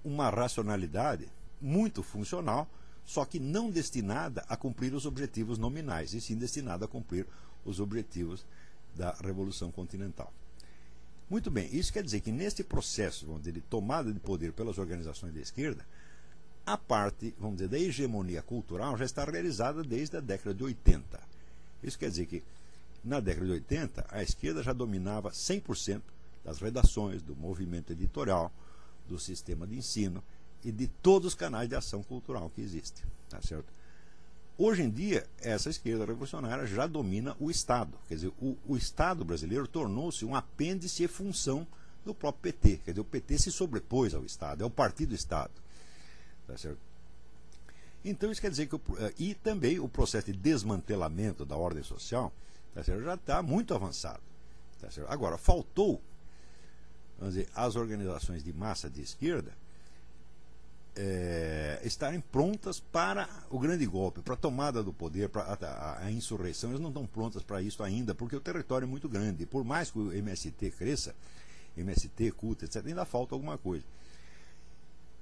uma 0.04 0.30
racionalidade 0.30 1.28
muito 1.60 2.02
funcional, 2.02 2.68
só 3.04 3.24
que 3.24 3.38
não 3.40 3.70
destinada 3.70 4.44
a 4.48 4.56
cumprir 4.56 4.94
os 4.94 5.06
objetivos 5.06 5.58
nominais, 5.58 6.14
e 6.14 6.20
sim 6.20 6.36
destinada 6.36 6.84
a 6.84 6.88
cumprir 6.88 7.26
os 7.64 7.80
objetivos 7.80 8.44
da 8.94 9.12
Revolução 9.20 9.70
Continental. 9.70 10.32
Muito 11.28 11.50
bem, 11.50 11.68
isso 11.74 11.92
quer 11.92 12.02
dizer 12.02 12.20
que 12.20 12.30
neste 12.30 12.62
processo 12.62 13.26
vamos 13.26 13.42
dizer, 13.42 13.52
de 13.52 13.60
tomada 13.62 14.12
de 14.12 14.20
poder 14.20 14.52
pelas 14.52 14.78
organizações 14.78 15.32
da 15.32 15.40
esquerda, 15.40 15.86
a 16.64 16.76
parte, 16.76 17.34
vamos 17.38 17.56
dizer, 17.56 17.68
da 17.68 17.78
hegemonia 17.78 18.42
cultural 18.42 18.96
já 18.96 19.04
está 19.04 19.24
realizada 19.24 19.82
desde 19.82 20.16
a 20.16 20.20
década 20.20 20.54
de 20.54 20.62
80. 20.62 21.31
Isso 21.82 21.98
quer 21.98 22.10
dizer 22.10 22.26
que 22.26 22.42
na 23.04 23.20
década 23.20 23.46
de 23.46 23.52
80 23.52 24.06
a 24.08 24.22
esquerda 24.22 24.62
já 24.62 24.72
dominava 24.72 25.30
100% 25.30 26.00
das 26.44 26.58
redações, 26.58 27.22
do 27.22 27.34
movimento 27.34 27.92
editorial, 27.92 28.52
do 29.08 29.18
sistema 29.18 29.66
de 29.66 29.76
ensino 29.76 30.22
e 30.64 30.70
de 30.70 30.86
todos 30.86 31.28
os 31.28 31.34
canais 31.34 31.68
de 31.68 31.74
ação 31.74 32.02
cultural 32.02 32.50
que 32.50 32.60
existem. 32.60 33.04
Tá 33.28 33.40
certo? 33.42 33.66
Hoje 34.56 34.82
em 34.82 34.90
dia, 34.90 35.26
essa 35.40 35.70
esquerda 35.70 36.04
revolucionária 36.04 36.66
já 36.66 36.86
domina 36.86 37.36
o 37.40 37.50
Estado. 37.50 37.96
Quer 38.08 38.16
dizer, 38.16 38.32
o, 38.40 38.56
o 38.66 38.76
Estado 38.76 39.24
brasileiro 39.24 39.66
tornou-se 39.66 40.24
um 40.24 40.36
apêndice 40.36 41.02
e 41.02 41.08
função 41.08 41.66
do 42.04 42.14
próprio 42.14 42.52
PT. 42.52 42.80
Quer 42.84 42.90
dizer, 42.92 43.00
o 43.00 43.04
PT 43.04 43.38
se 43.38 43.50
sobrepôs 43.50 44.14
ao 44.14 44.24
Estado, 44.24 44.62
é 44.62 44.66
o 44.66 44.70
partido 44.70 45.14
Estado. 45.14 45.52
Tá 46.46 46.56
certo? 46.56 46.78
Então, 48.04 48.30
isso 48.30 48.40
quer 48.40 48.50
dizer 48.50 48.66
que. 48.66 48.76
Eh, 48.76 49.14
e 49.18 49.34
também 49.34 49.78
o 49.78 49.88
processo 49.88 50.26
de 50.26 50.32
desmantelamento 50.32 51.44
da 51.44 51.56
ordem 51.56 51.82
social 51.82 52.32
tá 52.74 52.82
certo? 52.82 53.02
já 53.02 53.14
está 53.14 53.42
muito 53.42 53.74
avançado. 53.74 54.22
Tá 54.80 54.90
certo? 54.90 55.10
Agora, 55.10 55.38
faltou 55.38 56.00
vamos 57.18 57.34
dizer, 57.34 57.48
as 57.54 57.76
organizações 57.76 58.42
de 58.42 58.52
massa 58.52 58.90
de 58.90 59.00
esquerda 59.00 59.52
é, 60.94 61.80
estarem 61.84 62.20
prontas 62.20 62.80
para 62.80 63.28
o 63.48 63.58
grande 63.58 63.86
golpe, 63.86 64.20
para 64.20 64.34
a 64.34 64.36
tomada 64.36 64.82
do 64.82 64.92
poder, 64.92 65.28
para 65.28 65.42
a, 65.42 66.04
a, 66.04 66.12
insurreição. 66.12 66.70
Elas 66.70 66.82
não 66.82 66.88
estão 66.90 67.06
prontas 67.06 67.42
para 67.42 67.62
isso 67.62 67.82
ainda, 67.82 68.14
porque 68.14 68.36
o 68.36 68.40
território 68.40 68.84
é 68.84 68.88
muito 68.88 69.08
grande. 69.08 69.46
Por 69.46 69.64
mais 69.64 69.90
que 69.90 69.98
o 69.98 70.12
MST 70.12 70.70
cresça, 70.72 71.14
MST, 71.76 72.32
CUT, 72.32 72.64
etc., 72.64 72.84
ainda 72.86 73.04
falta 73.04 73.34
alguma 73.34 73.56
coisa. 73.56 73.84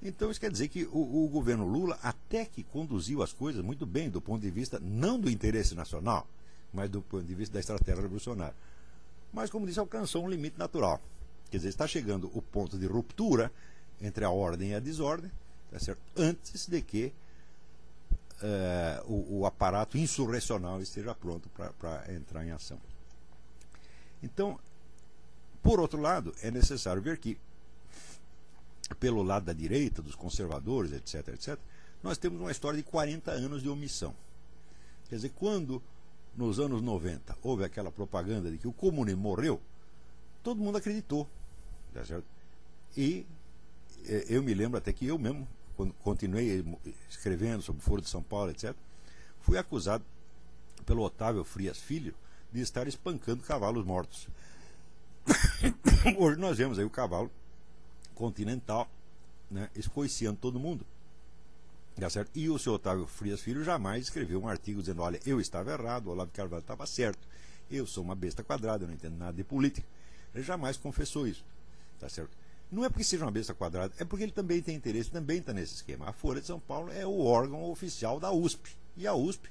Então 0.02 0.30
isso 0.30 0.40
quer 0.40 0.50
dizer 0.50 0.68
que 0.68 0.84
o, 0.84 1.24
o, 1.24 1.28
governo 1.28 1.66
Lula 1.66 1.98
até 2.02 2.44
que 2.46 2.62
conduziu 2.62 3.22
as 3.22 3.32
coisas 3.32 3.62
muito 3.62 3.84
bem 3.84 4.08
do 4.08 4.20
ponto 4.20 4.40
de 4.40 4.50
vista 4.50 4.80
não 4.80 5.20
do 5.20 5.28
interesse 5.28 5.74
nacional, 5.74 6.26
mas 6.72 6.88
do 6.88 7.02
ponto 7.02 7.24
de 7.24 7.34
vista 7.34 7.54
da 7.54 7.60
estratégia 7.60 8.00
revolucionária. 8.00 8.54
Mas, 9.32 9.50
como 9.50 9.66
disse, 9.66 9.78
alcançou 9.78 10.24
um 10.24 10.28
limite 10.28 10.58
natural. 10.58 11.00
Quer 11.50 11.58
dizer, 11.58 11.68
está 11.68 11.86
chegando 11.86 12.30
o 12.34 12.40
ponto 12.40 12.78
de 12.78 12.86
ruptura 12.86 13.52
entre 14.00 14.24
a 14.24 14.30
ordem 14.30 14.70
e 14.70 14.74
a 14.74 14.80
desordem, 14.80 15.30
tá 15.70 15.78
certo? 15.78 16.00
antes 16.16 16.66
de 16.66 16.80
que 16.80 17.12
uh, 18.42 19.12
o, 19.12 19.40
o, 19.40 19.46
aparato 19.46 19.98
insurrecional 19.98 20.80
esteja 20.80 21.14
pronto 21.14 21.48
para 21.78 22.12
entrar 22.12 22.44
em 22.44 22.50
ação. 22.50 22.78
Então, 24.22 24.58
por 25.62 25.80
outro 25.80 26.00
lado, 26.00 26.34
é 26.42 26.50
necessário 26.50 27.02
ver 27.02 27.18
que, 27.18 27.36
pelo 28.98 29.22
lado 29.22 29.46
da 29.46 29.53
direita, 29.53 30.03
dos 30.03 30.14
conservadores, 30.14 30.92
etc., 30.92 31.29
etc., 31.29 31.59
nós 32.03 32.16
temos 32.16 32.40
uma 32.40 32.50
história 32.50 32.79
de 32.79 32.83
40 32.83 33.31
anos 33.31 33.62
de 33.62 33.68
omissão. 33.68 34.14
Quer 35.09 35.16
dizer, 35.16 35.31
quando 35.31 35.83
nos 36.37 36.59
anos 36.59 36.81
90 36.81 37.37
houve 37.42 37.64
aquela 37.64 37.90
propaganda 37.90 38.50
de 38.50 38.57
que 38.57 38.68
o 38.68 38.72
comunismo 38.72 39.20
morreu, 39.20 39.61
todo 40.42 40.61
mundo 40.61 40.79
acreditou. 40.79 41.29
Tá 41.92 42.05
certo? 42.05 42.24
E 42.96 43.26
é, 44.07 44.26
eu 44.29 44.42
me 44.42 44.55
lembro 44.55 44.79
até 44.79 44.92
que 44.92 45.07
eu 45.07 45.18
mesmo, 45.18 45.46
quando 45.76 45.92
continuei 45.94 46.64
escrevendo 47.09 47.62
sobre 47.62 47.81
o 47.81 47.85
Foro 47.85 48.00
de 48.00 48.09
São 48.09 48.22
Paulo, 48.22 48.50
etc., 48.50 48.74
fui 49.40 49.59
acusado 49.59 50.05
pelo 50.87 51.03
Otávio 51.03 51.44
Frias 51.44 51.79
Filho 51.79 52.14
de 52.53 52.61
estar 52.61 52.88
espancando 52.88 53.42
cavalos 53.42 53.85
mortos. 53.85 54.29
Hoje 56.18 56.38
nós 56.38 56.57
vemos 56.57 56.79
aí 56.79 56.85
o 56.85 56.90
cavalo 56.90 57.31
continental 58.20 58.87
né, 59.50 59.70
escoiciando 59.74 60.38
todo 60.38 60.61
mundo. 60.61 60.87
Tá 61.98 62.09
certo? 62.09 62.30
E 62.35 62.48
o 62.48 62.59
senhor 62.59 62.76
Otávio 62.76 63.06
Frias 63.06 63.40
Filho 63.40 63.64
jamais 63.64 64.04
escreveu 64.04 64.40
um 64.40 64.48
artigo 64.48 64.80
dizendo: 64.80 65.02
olha, 65.02 65.18
eu 65.26 65.40
estava 65.40 65.72
errado, 65.72 66.06
o 66.06 66.11
Olavo 66.11 66.30
Carvalho 66.30 66.61
estava 66.61 66.87
certo, 66.87 67.26
eu 67.70 67.87
sou 67.87 68.04
uma 68.04 68.14
besta 68.14 68.44
quadrada, 68.44 68.85
eu 68.85 68.88
não 68.88 68.94
entendo 68.94 69.16
nada 69.16 69.33
de 69.33 69.42
política. 69.42 69.87
Ele 70.35 70.44
jamais 70.44 70.76
confessou 70.76 71.26
isso. 71.26 71.44
Tá 71.98 72.09
certo? 72.09 72.30
Não 72.70 72.85
é 72.85 72.88
porque 72.88 73.02
seja 73.02 73.24
uma 73.24 73.33
besta 73.33 73.52
quadrada, 73.52 73.92
é 73.98 74.04
porque 74.04 74.22
ele 74.22 74.33
também 74.33 74.62
tem 74.62 74.76
interesse, 74.76 75.11
também 75.11 75.38
está 75.38 75.52
nesse 75.52 75.74
esquema. 75.74 76.09
A 76.09 76.12
Folha 76.12 76.40
de 76.40 76.46
São 76.46 76.61
Paulo 76.61 76.92
é 76.92 77.04
o 77.04 77.20
órgão 77.20 77.64
oficial 77.64 78.20
da 78.20 78.30
USP. 78.30 78.76
E 78.96 79.06
a 79.06 79.14
USP 79.14 79.50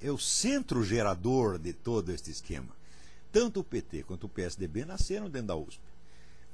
é 0.00 0.10
o 0.10 0.18
centro 0.18 0.82
gerador 0.82 1.58
de 1.58 1.72
todo 1.72 2.10
este 2.10 2.30
esquema. 2.30 2.74
Tanto 3.30 3.60
o 3.60 3.64
PT 3.64 4.02
quanto 4.02 4.24
o 4.24 4.28
PSDB 4.28 4.84
nasceram 4.84 5.30
dentro 5.30 5.48
da 5.48 5.56
USP. 5.56 5.80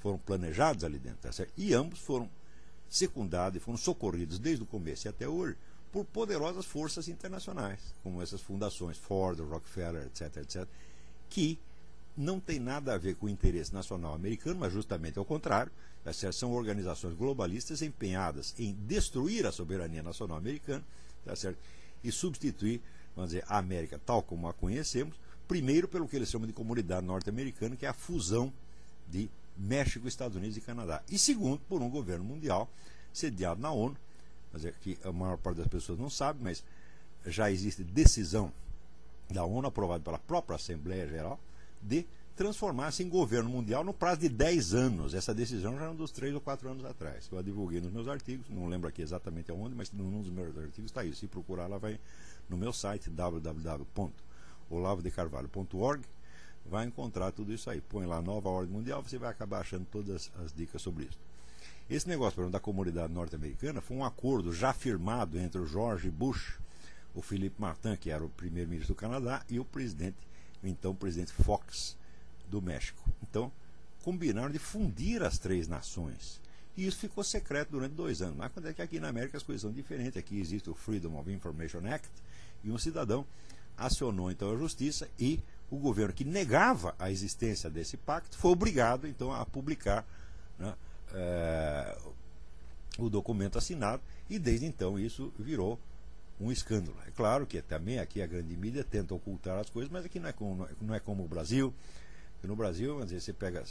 Foram 0.03 0.19
planejados 0.19 0.85
ali 0.85 0.99
dentro. 0.99 1.21
Tá 1.23 1.33
certo? 1.33 1.53
E 1.57 1.73
ambos 1.73 2.01
foram 2.01 2.29
secundados 2.89 3.57
e 3.57 3.61
foram 3.61 3.79
socorridos 3.79 4.39
desde 4.39 4.63
o 4.63 4.67
começo 4.67 5.07
e 5.07 5.09
até 5.09 5.27
hoje 5.27 5.57
por 5.91 6.05
poderosas 6.05 6.65
forças 6.65 7.09
internacionais, 7.09 7.95
como 8.03 8.23
essas 8.23 8.41
fundações, 8.41 8.97
Ford, 8.97 9.39
Rockefeller, 9.41 10.07
etc., 10.07 10.39
etc., 10.39 10.67
que 11.29 11.59
não 12.17 12.41
tem 12.41 12.59
nada 12.59 12.95
a 12.95 12.99
ver 12.99 13.15
com 13.15 13.27
o 13.27 13.29
interesse 13.29 13.73
nacional 13.73 14.15
americano, 14.15 14.61
mas 14.61 14.73
justamente 14.73 15.19
ao 15.19 15.25
contrário, 15.25 15.71
tá 16.03 16.13
são 16.33 16.53
organizações 16.53 17.15
globalistas 17.15 17.83
empenhadas 17.83 18.55
em 18.59 18.75
destruir 18.87 19.47
a 19.47 19.53
soberania 19.53 20.03
nacional 20.03 20.37
americana 20.37 20.83
tá 21.25 21.37
certo? 21.37 21.59
e 22.03 22.11
substituir 22.11 22.83
vamos 23.15 23.31
dizer, 23.31 23.45
a 23.49 23.59
América 23.59 24.01
tal 24.05 24.23
como 24.23 24.49
a 24.49 24.53
conhecemos, 24.53 25.15
primeiro 25.47 25.87
pelo 25.87 26.09
que 26.09 26.17
eles 26.17 26.31
chamam 26.31 26.47
de 26.47 26.53
comunidade 26.53 27.07
norte-americana, 27.07 27.77
que 27.77 27.87
é 27.87 27.89
a 27.89 27.95
fusão 27.95 28.53
de 29.09 29.29
México, 29.57 30.09
Estados 30.09 30.37
Unidos 30.37 30.57
e 30.57 30.61
Canadá. 30.61 31.03
E 31.11 31.19
segundo, 31.19 31.61
por 31.69 31.83
um 31.83 31.91
governo 31.91 32.25
mundial 32.25 32.69
sediado 33.13 33.61
na 33.61 33.71
ONU, 33.71 33.97
dizer, 34.55 34.75
que 34.81 34.99
a 35.05 35.13
maior 35.13 35.39
parte 35.39 35.59
das 35.59 35.69
pessoas 35.69 35.99
não 35.99 36.11
sabe, 36.11 36.41
mas 36.43 36.65
já 37.27 37.51
existe 37.51 37.85
decisão 37.85 38.53
da 39.31 39.45
ONU 39.45 39.69
aprovada 39.69 40.03
pela 40.03 40.19
própria 40.19 40.57
Assembleia 40.57 41.07
Geral 41.07 41.39
de 41.81 42.07
transformar-se 42.37 43.03
em 43.03 43.09
governo 43.09 43.49
mundial 43.51 43.83
no 43.85 43.93
prazo 43.93 44.21
de 44.21 44.29
10 44.29 44.75
anos. 44.75 45.13
Essa 45.15 45.35
decisão 45.35 45.77
já 45.79 45.85
é 45.85 45.89
um 45.89 45.95
dos 45.95 46.11
3 46.11 46.35
ou 46.35 46.41
4 46.41 46.69
anos 46.69 46.85
atrás. 46.85 47.29
Eu 47.31 47.39
a 47.39 47.43
divulguei 47.43 47.81
nos 47.81 47.93
meus 47.93 48.09
artigos, 48.09 48.49
não 48.49 48.67
lembro 48.69 48.89
aqui 48.89 49.03
exatamente 49.03 49.51
aonde, 49.51 49.75
mas 49.75 49.93
num 49.93 50.23
dos 50.23 50.31
meus 50.31 50.57
artigos 50.57 50.91
está 50.91 51.05
isso. 51.05 51.21
Se 51.21 51.27
procurar, 51.27 51.67
lá 51.67 51.77
vai 51.79 52.01
no 52.49 52.57
meu 52.57 52.73
site 52.73 53.11
www.olavodecarvalho.org 53.11 56.03
vai 56.67 56.87
encontrar 56.87 57.33
tudo 57.33 57.53
isso 57.53 57.69
aí. 57.71 57.81
Põe 57.81 58.07
lá 58.07 58.23
Nova 58.23 58.49
Ordem 58.49 58.75
Mundial, 58.75 59.03
você 59.03 59.19
vai 59.19 59.31
acabar 59.31 59.61
achando 59.61 59.87
todas 59.91 60.31
as 60.45 60.53
dicas 60.53 60.83
sobre 60.83 61.05
isso. 61.05 61.19
Esse 61.91 62.09
negócio 62.09 62.37
exemplo, 62.37 62.53
da 62.53 62.61
comunidade 62.61 63.13
norte-americana 63.13 63.81
foi 63.81 63.97
um 63.97 64.05
acordo 64.05 64.53
já 64.53 64.73
firmado 64.73 65.39
entre 65.39 65.61
o 65.61 65.67
George 65.67 66.11
Bush, 66.11 66.59
o 67.15 67.21
Philippe 67.21 67.61
Martin, 67.61 67.97
que 67.97 68.11
era 68.11 68.25
o 68.25 68.29
primeiro-ministro 68.29 68.95
do 68.95 68.99
Canadá, 68.99 69.45
e 69.49 69.59
o 69.59 69.65
presidente, 69.65 70.17
o 70.63 70.67
então 70.67 70.95
presidente 70.95 71.33
Fox 71.33 71.97
do 72.49 72.63
México. 72.63 73.03
Então, 73.23 73.53
combinaram 74.03 74.51
de 74.51 74.59
fundir 74.59 75.23
as 75.23 75.39
três 75.39 75.69
nações. 75.69 76.41
E 76.77 76.87
isso 76.87 76.99
ficou 76.99 77.23
secreto 77.23 77.73
durante 77.73 77.93
dois 77.93 78.23
anos. 78.23 78.37
Mas 78.37 78.51
quando 78.53 78.69
é 78.69 78.73
que 78.73 78.81
aqui 78.81 78.99
na 78.99 79.09
América 79.09 79.37
as 79.37 79.43
coisas 79.43 79.61
são 79.63 79.73
diferentes? 79.73 80.17
Aqui 80.17 80.41
existe 80.41 80.71
o 80.71 80.75
Freedom 80.75 81.19
of 81.19 81.31
Information 81.31 81.87
Act, 81.87 82.09
e 82.65 82.71
um 82.71 82.79
cidadão 82.79 83.27
acionou 83.77 84.31
então 84.31 84.51
a 84.51 84.57
justiça 84.57 85.09
e 85.19 85.41
o 85.73 85.79
governo 85.79 86.13
que 86.13 86.23
negava 86.23 86.95
a 86.99 87.11
existência 87.11 87.71
desse 87.71 87.97
pacto 87.97 88.37
foi 88.37 88.51
obrigado 88.51 89.09
então 89.09 89.33
a 89.33 89.47
publicar 89.47 90.07
né, 90.59 90.75
é, 91.15 91.99
o 92.99 93.09
documento 93.09 93.57
assinado 93.57 94.03
e 94.29 94.39
desde 94.39 94.67
então 94.67 94.99
isso 94.99 95.33
virou 95.39 95.81
um 96.39 96.53
escândalo. 96.53 96.97
É 97.07 97.11
claro 97.11 97.47
que 97.47 97.63
também 97.63 97.99
aqui 97.99 98.21
a 98.21 98.27
grande 98.27 98.55
mídia 98.55 98.85
tenta 98.85 99.15
ocultar 99.15 99.59
as 99.61 99.71
coisas, 99.71 99.91
mas 99.91 100.05
aqui 100.05 100.21
não 100.21 100.29
é 100.29 100.33
como, 100.33 100.69
não 100.81 100.95
é 100.95 101.01
como 101.01 101.25
o 101.25 101.29
Brasil. 101.29 101.73
No 102.43 102.57
Brasil, 102.57 102.99
às 102.99 103.11
vezes, 103.11 103.25
você 103.25 103.33
pega 103.33 103.63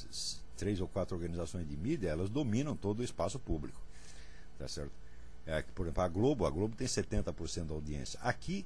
três 0.55 0.79
ou 0.79 0.87
quatro 0.87 1.15
organizações 1.15 1.67
de 1.67 1.75
mídia, 1.75 2.07
elas 2.07 2.29
dominam 2.29 2.75
todo 2.75 3.01
o 3.01 3.03
espaço 3.03 3.37
público. 3.37 3.79
Tá 4.57 4.67
certo? 4.67 4.93
É, 5.45 5.61
por 5.75 5.85
exemplo, 5.85 6.01
a 6.01 6.07
Globo, 6.07 6.45
a 6.45 6.49
Globo 6.49 6.75
tem 6.75 6.87
70% 6.87 7.65
da 7.65 7.73
audiência. 7.73 8.17
Aqui, 8.21 8.65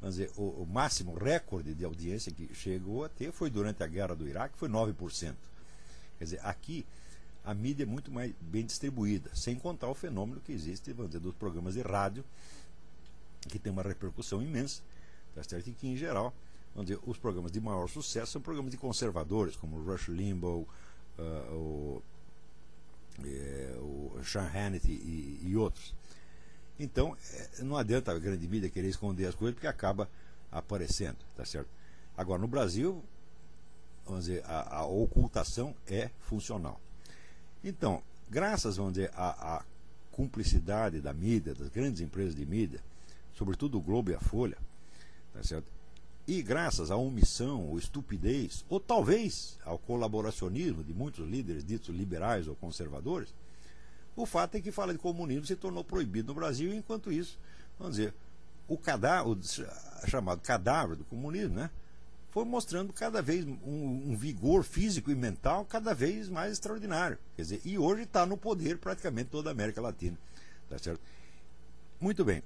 vamos 0.00 0.16
dizer, 0.16 0.30
o, 0.36 0.62
o, 0.62 0.66
máximo 0.66 1.14
recorde 1.14 1.74
de 1.74 1.84
audiência 1.84 2.32
que 2.32 2.54
chegou 2.54 3.04
a 3.04 3.08
ter 3.08 3.32
foi 3.32 3.50
durante 3.50 3.82
a 3.82 3.86
guerra 3.86 4.14
do 4.14 4.28
Iraque, 4.28 4.58
foi 4.58 4.68
9%. 4.68 5.34
Quer 6.18 6.24
dizer, 6.24 6.40
aqui 6.42 6.86
a 7.44 7.54
mídia 7.54 7.84
é 7.84 7.86
muito 7.86 8.10
mais 8.10 8.32
bem 8.40 8.64
distribuída, 8.64 9.30
sem 9.34 9.56
contar 9.56 9.88
o 9.88 9.94
fenômeno 9.94 10.40
que 10.40 10.52
existe, 10.52 10.92
vamos 10.92 11.10
dizer, 11.10 11.20
dos 11.20 11.34
programas 11.34 11.74
de 11.74 11.82
rádio, 11.82 12.24
que 13.48 13.58
tem 13.58 13.72
uma 13.72 13.82
repercussão 13.82 14.42
imensa, 14.42 14.82
tá 15.34 15.42
certo? 15.42 15.68
E 15.68 15.72
que, 15.72 15.88
em 15.88 15.96
geral, 15.96 16.34
vamos 16.74 16.88
dizer, 16.88 17.00
os 17.06 17.16
programas 17.16 17.50
de 17.50 17.60
maior 17.60 17.88
sucesso 17.88 18.32
são 18.32 18.40
programas 18.42 18.70
de 18.70 18.76
conservadores, 18.76 19.56
como 19.56 19.82
Rush 19.82 20.08
Limbaugh, 20.08 20.66
uh, 21.18 21.54
o, 21.54 22.02
é, 23.24 23.76
o 23.80 24.20
Sean 24.24 24.50
Hannity 24.54 24.92
e, 24.92 25.40
e 25.44 25.56
outros. 25.56 25.94
Então, 26.78 27.16
é, 27.32 27.62
não 27.62 27.76
adianta 27.76 28.12
a 28.12 28.18
grande 28.18 28.46
mídia 28.46 28.70
querer 28.70 28.88
esconder 28.88 29.26
as 29.26 29.34
coisas 29.34 29.54
porque 29.54 29.66
acaba 29.66 30.08
aparecendo, 30.50 31.18
tá 31.36 31.44
certo? 31.44 31.68
Agora, 32.16 32.40
no 32.40 32.48
Brasil, 32.48 33.02
vamos 34.06 34.26
dizer, 34.26 34.44
a, 34.44 34.78
a 34.78 34.86
ocultação 34.86 35.74
é 35.86 36.10
funcional. 36.20 36.80
Então, 37.62 38.02
graças, 38.30 38.76
vamos 38.76 38.94
dizer, 38.94 39.10
à, 39.14 39.56
à 39.56 39.64
cumplicidade 40.12 41.00
da 41.00 41.12
mídia, 41.12 41.54
das 41.54 41.68
grandes 41.68 42.00
empresas 42.00 42.34
de 42.34 42.44
mídia, 42.46 42.80
sobretudo 43.34 43.78
o 43.78 43.80
Globo 43.80 44.10
e 44.10 44.14
a 44.14 44.20
Folha, 44.20 44.58
tá 45.32 45.42
certo? 45.42 45.66
E 46.26 46.42
graças 46.42 46.90
à 46.90 46.96
omissão 46.96 47.66
ou 47.66 47.78
estupidez, 47.78 48.64
ou 48.68 48.78
talvez 48.78 49.56
ao 49.64 49.78
colaboracionismo 49.78 50.84
de 50.84 50.92
muitos 50.92 51.26
líderes 51.26 51.64
ditos 51.64 51.94
liberais 51.94 52.46
ou 52.46 52.54
conservadores, 52.54 53.32
o 54.18 54.26
fato 54.26 54.56
é 54.56 54.60
que 54.60 54.72
fala 54.72 54.92
de 54.92 54.98
comunismo 54.98 55.46
se 55.46 55.54
tornou 55.54 55.84
proibido 55.84 56.28
no 56.28 56.34
Brasil, 56.34 56.74
enquanto 56.74 57.12
isso, 57.12 57.38
vamos 57.78 57.96
dizer, 57.96 58.12
o 58.66 58.76
cadáver, 58.76 59.30
o 59.30 60.08
chamado 60.08 60.40
cadáver 60.40 60.96
do 60.96 61.04
comunismo, 61.04 61.54
né, 61.54 61.70
foi 62.30 62.44
mostrando 62.44 62.92
cada 62.92 63.22
vez 63.22 63.46
um, 63.46 64.10
um 64.10 64.16
vigor 64.16 64.64
físico 64.64 65.10
e 65.10 65.14
mental 65.14 65.64
cada 65.64 65.94
vez 65.94 66.28
mais 66.28 66.52
extraordinário. 66.52 67.16
Quer 67.36 67.42
dizer, 67.42 67.60
e 67.64 67.78
hoje 67.78 68.02
está 68.02 68.26
no 68.26 68.36
poder 68.36 68.78
praticamente 68.78 69.30
toda 69.30 69.50
a 69.50 69.52
América 69.52 69.80
Latina. 69.80 70.18
Tá 70.68 70.78
certo? 70.78 71.00
Muito 72.00 72.24
bem. 72.24 72.42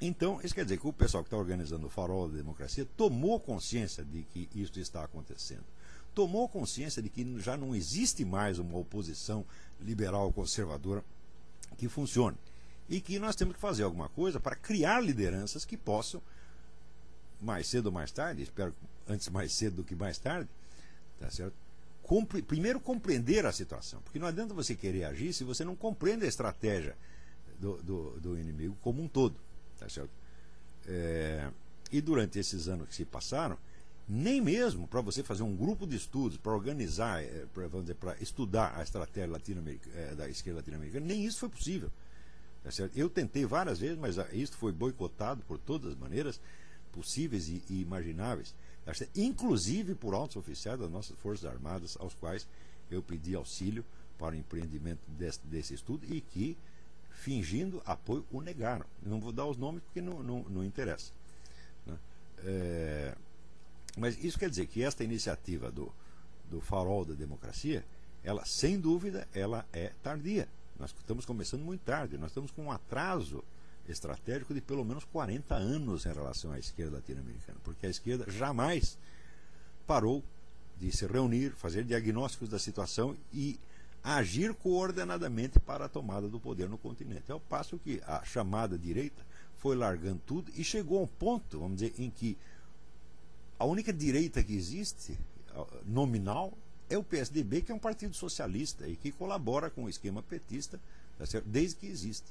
Então, 0.00 0.40
isso 0.42 0.54
quer 0.54 0.64
dizer 0.64 0.78
que 0.78 0.86
o 0.86 0.92
pessoal 0.92 1.22
que 1.22 1.28
está 1.28 1.36
organizando 1.36 1.86
o 1.86 1.90
farol 1.90 2.28
da 2.28 2.36
democracia 2.36 2.86
tomou 2.96 3.38
consciência 3.40 4.04
de 4.04 4.22
que 4.22 4.48
isso 4.54 4.78
está 4.78 5.04
acontecendo 5.04 5.64
tomou 6.16 6.48
consciência 6.48 7.02
de 7.02 7.10
que 7.10 7.38
já 7.38 7.58
não 7.58 7.74
existe 7.74 8.24
mais 8.24 8.58
uma 8.58 8.78
oposição 8.78 9.44
liberal 9.78 10.32
conservadora 10.32 11.04
que 11.76 11.90
funcione. 11.90 12.38
E 12.88 13.02
que 13.02 13.18
nós 13.18 13.36
temos 13.36 13.54
que 13.54 13.60
fazer 13.60 13.82
alguma 13.82 14.08
coisa 14.08 14.40
para 14.40 14.56
criar 14.56 14.98
lideranças 15.02 15.66
que 15.66 15.76
possam, 15.76 16.22
mais 17.38 17.66
cedo 17.66 17.86
ou 17.86 17.92
mais 17.92 18.10
tarde, 18.10 18.42
espero 18.42 18.72
antes 19.06 19.28
mais 19.28 19.52
cedo 19.52 19.76
do 19.76 19.84
que 19.84 19.94
mais 19.94 20.16
tarde, 20.16 20.48
tá 21.20 21.30
certo? 21.30 21.54
Compre, 22.02 22.40
primeiro 22.40 22.80
compreender 22.80 23.44
a 23.44 23.52
situação, 23.52 24.00
porque 24.00 24.18
não 24.18 24.26
adianta 24.26 24.54
você 24.54 24.74
querer 24.74 25.04
agir 25.04 25.34
se 25.34 25.44
você 25.44 25.66
não 25.66 25.76
compreende 25.76 26.24
a 26.24 26.28
estratégia 26.28 26.96
do, 27.60 27.76
do, 27.82 28.20
do 28.20 28.40
inimigo 28.40 28.74
como 28.80 29.02
um 29.02 29.08
todo, 29.08 29.36
tá 29.78 29.86
certo? 29.86 30.10
É, 30.86 31.50
e 31.92 32.00
durante 32.00 32.38
esses 32.38 32.68
anos 32.68 32.88
que 32.88 32.94
se 32.94 33.04
passaram, 33.04 33.58
nem 34.08 34.40
mesmo 34.40 34.86
para 34.86 35.00
você 35.00 35.22
fazer 35.22 35.42
um 35.42 35.56
grupo 35.56 35.86
de 35.86 35.96
estudos, 35.96 36.38
para 36.38 36.52
organizar, 36.52 37.22
eh, 37.22 37.46
para 37.98 38.16
estudar 38.20 38.76
a 38.76 38.82
estratégia 38.82 39.30
latino-americana, 39.30 39.96
eh, 39.96 40.14
da 40.14 40.28
esquerda 40.28 40.60
latino-americana, 40.60 41.04
nem 41.04 41.24
isso 41.24 41.40
foi 41.40 41.48
possível. 41.48 41.90
Tá 42.62 42.70
eu 42.94 43.08
tentei 43.10 43.44
várias 43.44 43.78
vezes, 43.80 43.98
mas 43.98 44.18
ah, 44.18 44.28
isso 44.32 44.56
foi 44.56 44.72
boicotado 44.72 45.42
por 45.44 45.58
todas 45.58 45.92
as 45.92 45.98
maneiras 45.98 46.40
possíveis 46.92 47.48
e, 47.48 47.62
e 47.68 47.82
imagináveis, 47.82 48.54
tá 48.84 48.92
inclusive 49.14 49.94
por 49.94 50.14
altos 50.14 50.36
oficiais 50.36 50.78
das 50.78 50.90
nossas 50.90 51.16
Forças 51.18 51.44
Armadas, 51.44 51.96
aos 52.00 52.14
quais 52.14 52.46
eu 52.90 53.02
pedi 53.02 53.34
auxílio 53.34 53.84
para 54.18 54.34
o 54.34 54.38
empreendimento 54.38 55.00
desse, 55.08 55.40
desse 55.44 55.74
estudo 55.74 56.06
e 56.06 56.20
que, 56.20 56.56
fingindo 57.10 57.82
apoio, 57.84 58.24
o 58.30 58.40
negaram. 58.40 58.86
Não 59.02 59.20
vou 59.20 59.32
dar 59.32 59.46
os 59.46 59.56
nomes 59.56 59.82
porque 59.82 60.00
não, 60.00 60.22
não, 60.22 60.42
não 60.44 60.64
interessa. 60.64 61.12
Né? 61.84 61.98
É, 62.38 63.16
mas 63.96 64.22
isso 64.22 64.38
quer 64.38 64.50
dizer 64.50 64.66
que 64.66 64.82
esta 64.82 65.02
iniciativa 65.02 65.70
do, 65.70 65.92
do 66.50 66.60
farol 66.60 67.04
da 67.04 67.14
democracia, 67.14 67.84
ela, 68.22 68.44
sem 68.44 68.78
dúvida, 68.78 69.26
ela 69.32 69.64
é 69.72 69.92
tardia. 70.02 70.48
Nós 70.78 70.90
estamos 70.90 71.24
começando 71.24 71.62
muito 71.62 71.80
tarde, 71.80 72.18
nós 72.18 72.30
estamos 72.30 72.50
com 72.50 72.64
um 72.64 72.72
atraso 72.72 73.42
estratégico 73.88 74.52
de 74.52 74.60
pelo 74.60 74.84
menos 74.84 75.04
40 75.04 75.54
anos 75.54 76.04
em 76.04 76.12
relação 76.12 76.52
à 76.52 76.58
esquerda 76.58 76.96
latino-americana, 76.96 77.58
porque 77.64 77.86
a 77.86 77.90
esquerda 77.90 78.30
jamais 78.30 78.98
parou 79.86 80.22
de 80.78 80.94
se 80.94 81.06
reunir, 81.06 81.52
fazer 81.52 81.84
diagnósticos 81.84 82.48
da 82.48 82.58
situação 82.58 83.16
e 83.32 83.58
agir 84.02 84.54
coordenadamente 84.54 85.58
para 85.58 85.86
a 85.86 85.88
tomada 85.88 86.28
do 86.28 86.38
poder 86.38 86.68
no 86.68 86.76
continente. 86.76 87.30
É 87.30 87.34
o 87.34 87.40
passo 87.40 87.78
que 87.78 88.02
a 88.06 88.22
chamada 88.24 88.76
direita 88.76 89.24
foi 89.56 89.74
largando 89.74 90.20
tudo 90.26 90.52
e 90.54 90.62
chegou 90.62 90.98
a 90.98 91.02
um 91.02 91.06
ponto, 91.06 91.58
vamos 91.58 91.78
dizer, 91.78 91.94
em 91.98 92.10
que 92.10 92.36
a 93.58 93.64
única 93.64 93.92
direita 93.92 94.42
que 94.42 94.54
existe, 94.54 95.18
nominal, 95.84 96.52
é 96.88 96.96
o 96.96 97.02
PSDB, 97.02 97.62
que 97.62 97.72
é 97.72 97.74
um 97.74 97.78
partido 97.78 98.14
socialista 98.14 98.86
e 98.86 98.96
que 98.96 99.10
colabora 99.10 99.70
com 99.70 99.84
o 99.84 99.88
esquema 99.88 100.22
petista 100.22 100.80
tá 101.18 101.24
desde 101.44 101.76
que 101.76 101.86
existe. 101.86 102.26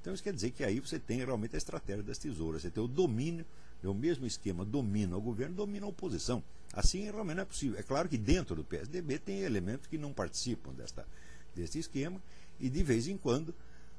Então 0.00 0.14
isso 0.14 0.22
quer 0.22 0.32
dizer 0.32 0.50
que 0.50 0.64
aí 0.64 0.80
você 0.80 0.98
tem 0.98 1.18
realmente 1.18 1.54
a 1.54 1.58
estratégia 1.58 2.02
das 2.02 2.18
tesouras, 2.18 2.62
você 2.62 2.70
tem 2.70 2.82
o 2.82 2.88
domínio, 2.88 3.44
é 3.82 3.88
o 3.88 3.94
mesmo 3.94 4.26
esquema, 4.26 4.64
domina 4.64 5.16
o 5.16 5.20
governo, 5.20 5.54
domina 5.54 5.86
a 5.86 5.88
oposição. 5.88 6.42
Assim 6.72 7.04
realmente 7.04 7.36
não 7.36 7.42
é 7.42 7.46
possível. 7.46 7.78
É 7.78 7.82
claro 7.82 8.08
que 8.08 8.16
dentro 8.16 8.54
do 8.54 8.64
PSDB 8.64 9.18
tem 9.18 9.40
elementos 9.40 9.86
que 9.86 9.98
não 9.98 10.12
participam 10.12 10.72
desta, 10.72 11.06
deste 11.54 11.78
esquema 11.78 12.20
e 12.58 12.68
de 12.68 12.82
vez 12.82 13.06
em 13.08 13.16
quando 13.16 13.54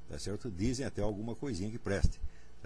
tá 0.09 0.17
certo? 0.19 0.51
dizem 0.51 0.85
até 0.85 1.01
alguma 1.01 1.35
coisinha 1.35 1.69
que 1.69 1.79
preste. 1.79 2.19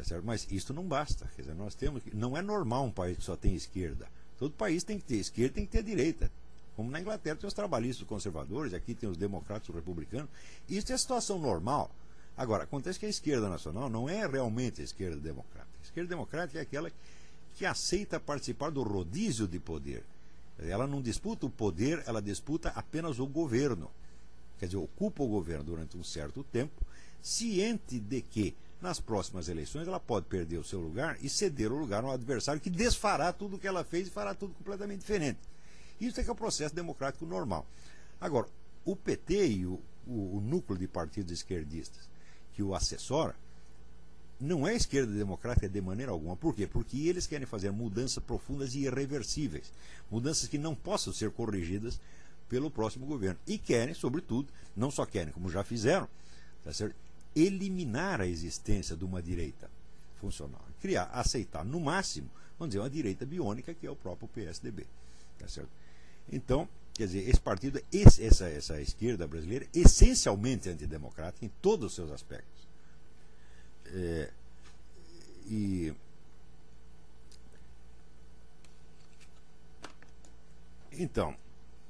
Tá? 0.07 0.21
Mas 0.23 0.47
isso 0.51 0.73
não 0.73 0.83
basta. 0.83 1.29
Dizer, 1.38 1.55
nós 1.55 1.75
temos 1.75 2.03
que, 2.03 2.15
não 2.15 2.38
é 2.38 2.41
normal 2.41 2.85
um 2.85 2.91
país 2.91 3.17
que 3.17 3.23
só 3.23 3.35
tem 3.35 3.55
esquerda. 3.55 4.07
Todo 4.38 4.51
país 4.53 4.83
tem 4.83 4.97
que 4.97 5.05
ter 5.05 5.15
esquerda 5.15 5.55
tem 5.55 5.65
que 5.65 5.71
ter 5.71 5.83
direita. 5.83 6.31
Como 6.75 6.89
na 6.89 7.01
Inglaterra 7.01 7.35
tem 7.35 7.47
os 7.47 7.53
trabalhistas 7.53 8.07
conservadores, 8.07 8.73
aqui 8.73 8.95
tem 8.95 9.09
os 9.09 9.17
democratas 9.17 9.67
os 9.67 9.75
republicanos. 9.75 10.29
Isso 10.69 10.93
é 10.93 10.97
situação 10.97 11.38
normal. 11.38 11.91
Agora, 12.38 12.63
acontece 12.63 12.97
que 12.97 13.05
a 13.05 13.09
esquerda 13.09 13.49
nacional 13.49 13.89
não 13.89 14.07
é 14.07 14.25
realmente 14.25 14.79
a 14.79 14.83
esquerda 14.83 15.17
democrática. 15.17 15.77
A 15.81 15.83
esquerda 15.83 16.09
democrática 16.09 16.59
é 16.59 16.62
aquela 16.62 16.89
que 17.57 17.65
aceita 17.65 18.17
participar 18.17 18.71
do 18.71 18.81
rodízio 18.81 19.45
de 19.45 19.59
poder. 19.59 20.05
Ela 20.57 20.88
não 20.88 21.01
disputa 21.01 21.45
o 21.45 21.49
poder, 21.49 22.01
ela 22.07 22.21
disputa 22.21 22.69
apenas 22.69 23.19
o 23.19 23.27
governo. 23.27 23.91
Quer 24.57 24.67
dizer, 24.67 24.77
ocupa 24.77 25.21
o 25.21 25.27
governo 25.27 25.65
durante 25.65 25.97
um 25.97 26.03
certo 26.03 26.41
tempo, 26.45 26.81
ciente 27.21 27.99
de 27.99 28.21
que 28.21 28.55
nas 28.81 28.99
próximas 28.99 29.49
eleições 29.49 29.87
ela 29.87 29.99
pode 29.99 30.25
perder 30.27 30.57
o 30.57 30.63
seu 30.63 30.79
lugar 30.79 31.17
e 31.21 31.29
ceder 31.29 31.71
o 31.71 31.77
lugar 31.77 32.03
a 32.03 32.07
um 32.07 32.11
adversário 32.11 32.61
que 32.61 32.69
desfará 32.69 33.33
tudo 33.33 33.55
o 33.55 33.59
que 33.59 33.67
ela 33.67 33.83
fez 33.83 34.07
e 34.07 34.11
fará 34.11 34.33
tudo 34.33 34.53
completamente 34.53 35.01
diferente. 35.01 35.39
Isso 35.99 36.19
é 36.19 36.23
que 36.23 36.29
é 36.29 36.33
o 36.33 36.35
processo 36.35 36.73
democrático 36.73 37.25
normal. 37.25 37.65
Agora, 38.21 38.47
o 38.85 38.95
PT 38.95 39.47
e 39.47 39.65
o, 39.65 39.79
o, 40.07 40.37
o 40.37 40.41
núcleo 40.41 40.79
de 40.79 40.87
partidos 40.87 41.31
esquerdistas 41.31 42.07
que 42.53 42.63
o 42.63 42.73
assessora 42.73 43.35
não 44.39 44.65
é 44.65 44.73
esquerda 44.73 45.11
democrática 45.11 45.67
de 45.67 45.81
maneira 45.81 46.13
alguma. 46.13 46.37
Por 46.37 46.55
quê? 46.55 46.65
Porque 46.65 47.07
eles 47.07 47.27
querem 47.27 47.45
fazer 47.45 47.71
mudanças 47.71 48.23
profundas 48.23 48.73
e 48.73 48.79
irreversíveis. 48.79 49.71
Mudanças 50.09 50.47
que 50.47 50.57
não 50.57 50.73
possam 50.73 51.11
ser 51.11 51.29
corrigidas 51.31 51.99
pelo 52.47 52.71
próximo 52.71 53.05
governo. 53.05 53.37
E 53.45 53.57
querem, 53.57 53.93
sobretudo, 53.93 54.47
não 54.75 54.89
só 54.89 55.05
querem, 55.05 55.33
como 55.33 55.49
já 55.49 55.63
fizeram, 55.63 56.07
tá 56.63 56.71
certo? 56.71 56.95
Eliminar 57.45 58.21
a 58.21 58.28
existência 58.28 58.95
de 58.95 59.06
uma 59.06 59.21
direita 59.21 59.69
funcional. 60.19 60.62
Criar, 60.82 61.06
aceitar, 61.06 61.63
no 61.63 61.80
máximo, 61.80 62.30
vamos 62.58 62.71
dizer, 62.71 62.82
uma 62.82 62.89
direita 62.89 63.25
biônica, 63.25 63.73
que 63.73 63.88
é 63.88 63.91
o 63.91 63.95
próprio 63.95 64.28
PSDB. 64.28 64.86
Tá 65.38 65.47
certo? 65.47 65.69
Então, 66.32 66.67
quer 66.93 67.06
dizer, 67.06 67.30
esse 67.30 67.39
partido, 67.39 67.82
esse, 67.91 68.23
essa, 68.23 68.47
essa 68.47 68.82
esquerda 68.82 69.28
brasileira, 69.28 69.67
essencialmente 69.73 70.69
antidemocrática 70.69 71.45
em 71.45 71.52
todos 71.62 71.88
os 71.88 71.95
seus 71.95 72.12
aspectos. 72.12 72.67
É, 73.86 74.32
e 75.47 75.93
então, 80.91 81.36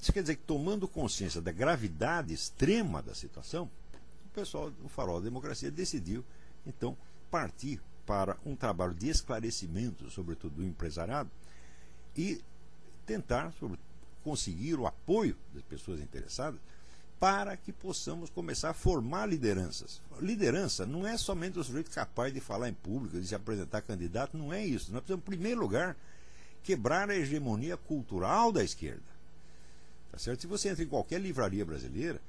isso 0.01 0.13
quer 0.13 0.21
dizer 0.21 0.35
que 0.35 0.43
tomando 0.43 0.87
consciência 0.87 1.41
da 1.41 1.51
gravidade 1.51 2.33
extrema 2.33 3.01
da 3.01 3.13
situação, 3.13 3.69
o 4.29 4.33
pessoal 4.33 4.69
do 4.71 4.87
Farol 4.87 5.19
da 5.19 5.25
Democracia 5.25 5.71
decidiu, 5.71 6.23
então, 6.65 6.97
partir 7.29 7.81
para 8.05 8.37
um 8.45 8.55
trabalho 8.55 8.93
de 8.93 9.09
esclarecimento, 9.09 10.09
sobretudo 10.09 10.55
do 10.55 10.63
empresariado, 10.63 11.29
e 12.17 12.41
tentar 13.05 13.51
sobre, 13.53 13.79
conseguir 14.23 14.75
o 14.75 14.87
apoio 14.87 15.35
das 15.53 15.63
pessoas 15.63 15.99
interessadas 15.99 16.59
para 17.19 17.57
que 17.57 17.73
possamos 17.73 18.29
começar 18.29 18.69
a 18.69 18.73
formar 18.73 19.25
lideranças. 19.25 20.01
Liderança 20.21 20.85
não 20.85 21.05
é 21.05 21.17
somente 21.17 21.59
o 21.59 21.63
sujeito 21.63 21.91
capaz 21.91 22.33
de 22.33 22.39
falar 22.39 22.69
em 22.69 22.73
público, 22.73 23.19
de 23.19 23.27
se 23.27 23.35
apresentar 23.35 23.81
candidato, 23.81 24.37
não 24.37 24.53
é 24.53 24.65
isso. 24.65 24.91
Nós 24.91 25.01
precisamos, 25.01 25.23
em 25.23 25.29
primeiro 25.29 25.59
lugar, 25.59 25.97
quebrar 26.63 27.09
a 27.09 27.15
hegemonia 27.15 27.75
cultural 27.75 28.51
da 28.51 28.63
esquerda. 28.63 29.03
Tá 30.11 30.17
certo? 30.17 30.41
Se 30.41 30.47
você 30.47 30.69
entra 30.69 30.83
em 30.83 30.87
qualquer 30.87 31.19
livraria 31.19 31.65
brasileira, 31.65 32.21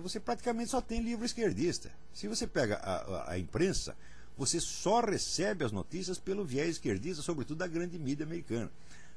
você 0.00 0.18
praticamente 0.18 0.70
só 0.70 0.80
tem 0.80 1.02
livro 1.02 1.24
esquerdista. 1.24 1.90
Se 2.12 2.28
você 2.28 2.46
pega 2.46 2.76
a, 2.76 2.96
a, 2.96 3.32
a, 3.32 3.38
imprensa, 3.38 3.96
você 4.36 4.60
só 4.60 5.00
recebe 5.00 5.64
as 5.64 5.72
notícias 5.72 6.18
pelo 6.18 6.44
viés 6.44 6.70
esquerdista, 6.70 7.22
sobretudo 7.22 7.58
da 7.58 7.66
grande 7.66 7.98
mídia 7.98 8.24
americana. 8.24 8.70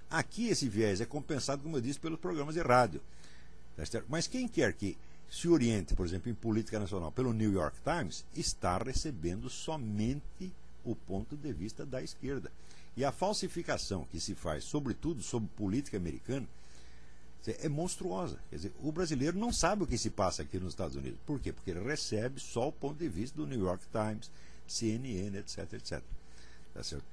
Aqui 0.10 0.48
esse 0.50 0.67
viés 0.67 1.02
é 1.02 1.06
compensado, 1.06 1.63
como 1.63 1.78
eu 1.78 1.82
disse, 1.82 2.00
pelos 2.00 2.19
programas 2.19 2.56
de 2.56 2.62
rádio. 2.62 3.02
Mas 4.10 4.28
quem 4.28 4.48
quer 4.48 4.74
que 4.74 4.98
se 5.30 5.48
oriente, 5.48 5.93
por 5.93 6.06
exemplo, 6.06 6.30
em 6.30 6.36
política 6.36 6.80
nacional 6.80 7.12
pelo 7.12 7.32
New 7.32 7.54
York 7.54 7.78
Times, 7.84 8.26
está 8.36 8.78
recebendo 8.78 9.50
somente 9.50 10.52
o 10.84 10.95
ponto 10.95 11.38
de 11.38 11.54
vista 11.54 11.86
da 11.86 12.02
esquerda. 12.02 12.52
E 12.98 13.06
a 13.06 13.12
falsificação 13.12 14.06
que 14.12 14.19
se 14.19 14.36
faz, 14.36 14.63
sobretudo 14.63 15.22
sobre 15.22 15.48
política 15.56 15.98
americana, 15.98 16.48
é 17.47 17.69
monstruosa. 17.69 18.38
Quer 18.49 18.56
dizer, 18.58 18.73
o 18.82 18.91
brasileiro 18.91 19.38
não 19.38 19.52
sabe 19.52 19.84
o 19.84 19.88
que 19.88 19.97
se 19.97 20.10
passa 20.10 20.41
aqui 20.41 20.60
nos 20.60 20.73
Estados 20.73 20.95
Unidos. 20.95 21.19
Por 21.25 21.39
quê? 21.39 21.54
Porque 21.54 21.71
ele 21.71 21.82
recebe 21.82 22.39
só 22.39 22.67
o 22.67 22.71
ponto 22.71 22.97
de 22.97 23.08
vista 23.08 23.38
do 23.38 23.47
New 23.47 23.60
York 23.60 23.84
Times, 23.91 24.30
CNN, 24.67 25.38
etc, 25.38 25.73
etc. 25.73 26.02
Tá 26.73 26.84
certo? 26.84 27.06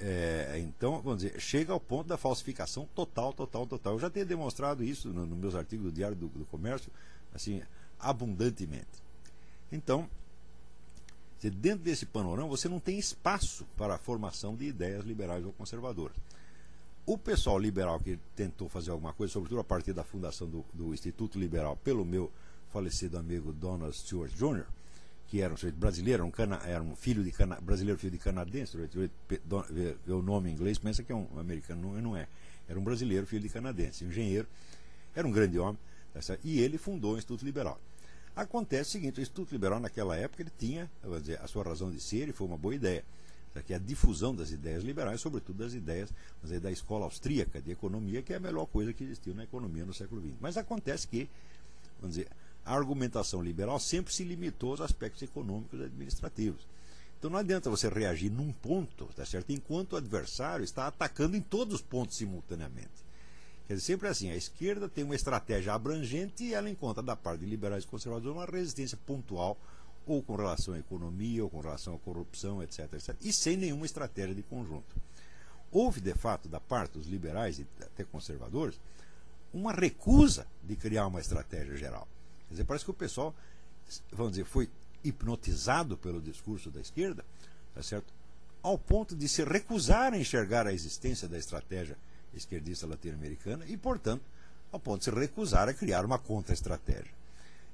É, 0.00 0.58
então, 0.58 1.02
vamos 1.02 1.22
dizer, 1.22 1.40
chega 1.40 1.72
ao 1.72 1.80
ponto 1.80 2.06
da 2.06 2.16
falsificação 2.16 2.88
total, 2.94 3.32
total, 3.32 3.66
total. 3.66 3.94
Eu 3.94 3.98
já 3.98 4.08
tenho 4.08 4.24
demonstrado 4.24 4.84
isso 4.84 5.08
nos 5.08 5.28
no 5.28 5.34
meus 5.34 5.54
artigos 5.54 5.86
do 5.86 5.92
Diário 5.92 6.16
do, 6.16 6.28
do, 6.28 6.44
Comércio, 6.44 6.90
assim, 7.34 7.60
abundantemente. 7.98 8.86
Então, 9.72 10.08
dentro 11.42 11.84
desse 11.84 12.06
panorama, 12.06 12.48
você 12.48 12.68
não 12.68 12.78
tem 12.78 12.96
espaço 12.96 13.66
para 13.76 13.96
a 13.96 13.98
formação 13.98 14.54
de 14.54 14.66
ideias 14.66 15.04
liberais 15.04 15.44
ou 15.44 15.52
conservadoras. 15.52 16.16
O 17.08 17.16
pessoal 17.16 17.58
liberal 17.58 17.98
que 17.98 18.18
tentou 18.36 18.68
fazer 18.68 18.90
alguma 18.90 19.14
coisa, 19.14 19.32
sobretudo 19.32 19.60
a 19.60 19.64
partir 19.64 19.94
da 19.94 20.04
fundação 20.04 20.46
do, 20.46 20.62
do 20.74 20.92
Instituto 20.92 21.38
Liberal, 21.38 21.74
pelo 21.74 22.04
meu 22.04 22.30
falecido 22.70 23.16
amigo 23.16 23.50
Donald 23.50 23.96
Stewart 23.96 24.30
Jr., 24.34 24.66
que 25.26 25.40
era 25.40 25.54
um 25.54 25.56
brasileiro, 25.72 26.22
um 26.26 26.30
cana, 26.30 26.60
era 26.66 26.82
um 26.82 26.94
filho 26.94 27.24
de 27.24 27.32
cana, 27.32 27.58
brasileiro 27.62 27.98
filho 27.98 28.12
de 28.12 28.18
canadense, 28.18 28.76
vê, 28.76 29.96
o 30.12 30.20
nome 30.20 30.50
em 30.50 30.52
inglês, 30.52 30.76
pensa 30.76 31.02
que 31.02 31.10
é 31.10 31.14
um 31.14 31.26
americano, 31.38 31.94
não, 31.94 32.02
não 32.02 32.14
é. 32.14 32.28
Era 32.68 32.78
um 32.78 32.84
brasileiro 32.84 33.26
filho 33.26 33.40
de 33.40 33.48
canadense, 33.48 34.04
engenheiro, 34.04 34.46
era 35.16 35.26
um 35.26 35.32
grande 35.32 35.58
homem, 35.58 35.78
tá 36.12 36.36
e 36.44 36.60
ele 36.60 36.76
fundou 36.76 37.14
o 37.14 37.16
Instituto 37.16 37.42
Liberal. 37.42 37.80
Acontece 38.36 38.90
o 38.90 38.92
seguinte, 38.92 39.18
o 39.18 39.22
Instituto 39.22 39.50
Liberal 39.50 39.80
naquela 39.80 40.14
época 40.14 40.42
ele 40.42 40.52
tinha 40.58 40.90
dizer, 41.22 41.40
a 41.40 41.46
sua 41.46 41.64
razão 41.64 41.90
de 41.90 42.02
ser 42.02 42.28
e 42.28 42.32
foi 42.32 42.46
uma 42.46 42.58
boa 42.58 42.74
ideia 42.74 43.02
que 43.64 43.72
é 43.72 43.76
a 43.76 43.78
difusão 43.78 44.34
das 44.34 44.50
ideias 44.50 44.84
liberais, 44.84 45.20
sobretudo 45.20 45.58
das 45.58 45.74
ideias 45.74 46.10
da 46.60 46.70
escola 46.70 47.04
austríaca 47.04 47.60
de 47.60 47.70
economia, 47.70 48.22
que 48.22 48.32
é 48.32 48.36
a 48.36 48.40
melhor 48.40 48.66
coisa 48.66 48.92
que 48.92 49.04
existiu 49.04 49.34
na 49.34 49.44
economia 49.44 49.84
no 49.84 49.92
século 49.94 50.20
XX. 50.20 50.34
Mas 50.40 50.56
acontece 50.56 51.08
que, 51.08 51.28
vamos 52.00 52.16
dizer, 52.16 52.28
a 52.64 52.74
argumentação 52.74 53.42
liberal 53.42 53.80
sempre 53.80 54.12
se 54.12 54.24
limitou 54.24 54.70
aos 54.70 54.80
aspectos 54.80 55.22
econômicos 55.22 55.80
e 55.80 55.84
administrativos. 55.84 56.66
Então 57.18 57.30
não 57.30 57.38
adianta 57.38 57.68
você 57.68 57.88
reagir 57.88 58.30
num 58.30 58.52
ponto, 58.52 59.06
tá 59.16 59.24
certo? 59.24 59.50
enquanto 59.50 59.94
o 59.94 59.96
adversário 59.96 60.62
está 60.62 60.86
atacando 60.86 61.36
em 61.36 61.40
todos 61.40 61.74
os 61.74 61.82
pontos 61.82 62.16
simultaneamente. 62.16 63.08
Quer 63.66 63.74
dizer, 63.74 63.86
sempre 63.86 64.08
assim, 64.08 64.30
a 64.30 64.36
esquerda 64.36 64.88
tem 64.88 65.04
uma 65.04 65.14
estratégia 65.14 65.74
abrangente 65.74 66.44
e 66.44 66.54
ela 66.54 66.70
encontra 66.70 67.02
da 67.02 67.16
parte 67.16 67.40
de 67.40 67.46
liberais 67.46 67.84
e 67.84 67.86
conservadores 67.86 68.34
uma 68.34 68.46
resistência 68.46 68.98
pontual 69.04 69.58
ou 70.12 70.22
com 70.22 70.36
relação 70.36 70.74
à 70.74 70.78
economia, 70.78 71.44
ou 71.44 71.50
com 71.50 71.60
relação 71.60 71.94
à 71.94 71.98
corrupção, 71.98 72.62
etc, 72.62 72.92
etc, 72.92 73.16
e 73.20 73.32
sem 73.32 73.56
nenhuma 73.56 73.86
estratégia 73.86 74.34
de 74.34 74.42
conjunto. 74.42 74.96
Houve, 75.70 76.00
de 76.00 76.14
fato, 76.14 76.48
da 76.48 76.60
parte 76.60 76.92
dos 76.92 77.06
liberais 77.06 77.58
e 77.58 77.66
até 77.80 78.04
conservadores, 78.04 78.80
uma 79.52 79.72
recusa 79.72 80.46
de 80.62 80.76
criar 80.76 81.06
uma 81.06 81.20
estratégia 81.20 81.76
geral. 81.76 82.08
Quer 82.48 82.54
dizer, 82.54 82.64
parece 82.64 82.84
que 82.84 82.90
o 82.90 82.94
pessoal, 82.94 83.34
vamos 84.10 84.32
dizer, 84.32 84.44
foi 84.44 84.68
hipnotizado 85.04 85.96
pelo 85.96 86.20
discurso 86.20 86.70
da 86.70 86.80
esquerda, 86.80 87.24
tá 87.74 87.82
certo? 87.82 88.12
ao 88.62 88.76
ponto 88.76 89.14
de 89.16 89.28
se 89.28 89.44
recusar 89.44 90.12
a 90.12 90.18
enxergar 90.18 90.66
a 90.66 90.72
existência 90.72 91.28
da 91.28 91.38
estratégia 91.38 91.96
esquerdista 92.34 92.86
latino-americana 92.86 93.64
e, 93.66 93.76
portanto, 93.76 94.22
ao 94.70 94.80
ponto 94.80 94.98
de 94.98 95.04
se 95.04 95.10
recusar 95.10 95.68
a 95.68 95.74
criar 95.74 96.04
uma 96.04 96.18
contra-estratégia. 96.18 97.12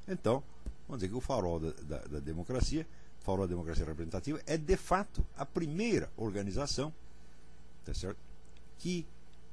Então, 0.06 0.42
vamos 0.86 1.00
dizer 1.00 1.08
que 1.08 1.16
o 1.16 1.20
farol 1.20 1.60
da, 1.60 1.70
da, 1.82 1.98
da 2.06 2.20
democracia, 2.20 2.86
farol 3.20 3.46
da 3.46 3.52
democracia 3.52 3.84
representativa, 3.84 4.40
é 4.46 4.56
de 4.56 4.76
fato 4.76 5.24
a 5.36 5.46
primeira 5.46 6.10
organização 6.16 6.92
tá 7.84 7.94
certo? 7.94 8.18
que 8.78 9.06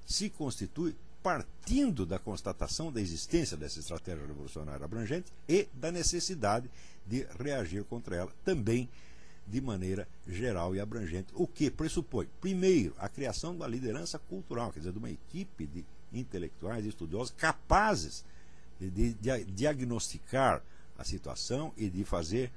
se 0.06 0.30
constitui 0.30 0.96
partindo 1.22 2.06
da 2.06 2.18
constatação 2.18 2.92
da 2.92 3.00
existência 3.00 3.56
dessa 3.56 3.80
estratégia 3.80 4.26
revolucionária 4.26 4.84
abrangente 4.84 5.32
e 5.48 5.68
da 5.74 5.92
necessidade 5.92 6.70
de 7.06 7.28
reagir 7.40 7.84
contra 7.84 8.16
ela 8.16 8.32
também 8.44 8.90
de 9.48 9.60
maneira 9.60 10.08
geral 10.28 10.76
e 10.76 10.80
abrangente, 10.80 11.28
o 11.34 11.46
que 11.46 11.70
pressupõe, 11.70 12.28
primeiro, 12.40 12.96
a 12.98 13.10
criação 13.10 13.54
uma 13.54 13.68
liderança 13.68 14.18
cultural, 14.18 14.72
quer 14.72 14.80
dizer, 14.80 14.92
de 14.94 14.98
uma 14.98 15.10
equipe 15.10 15.68
de 15.68 15.84
intelectuais 16.14 16.86
e 16.86 16.90
estudiosos 16.90 17.34
capazes 17.38 18.24
de, 18.80 18.90
de, 18.90 19.14
de 19.14 19.46
diagnosticar 19.46 20.62
a 21.02 21.04
situação 21.04 21.74
e 21.76 21.90
de 21.90 22.04
fazer, 22.04 22.52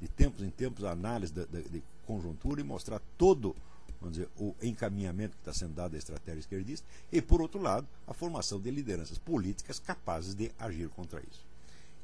de 0.00 0.08
tempos 0.08 0.42
em 0.42 0.50
tempos, 0.50 0.84
análise 0.84 1.32
de, 1.32 1.82
conjuntura 2.06 2.60
e 2.60 2.64
mostrar 2.64 3.00
todo 3.16 3.54
vamos 4.00 4.16
dizer, 4.16 4.28
o 4.36 4.54
encaminhamento 4.60 5.36
que 5.36 5.42
está 5.42 5.54
sendo 5.54 5.74
dado 5.74 5.94
à 5.94 5.98
estratégia 5.98 6.40
esquerdista, 6.40 6.86
e, 7.12 7.22
por 7.22 7.40
outro 7.40 7.60
lado, 7.60 7.86
a 8.06 8.12
formação 8.12 8.60
de 8.60 8.68
lideranças 8.68 9.16
políticas 9.16 9.78
capazes 9.78 10.34
de 10.34 10.50
agir 10.58 10.88
contra 10.88 11.20
isso. 11.20 11.46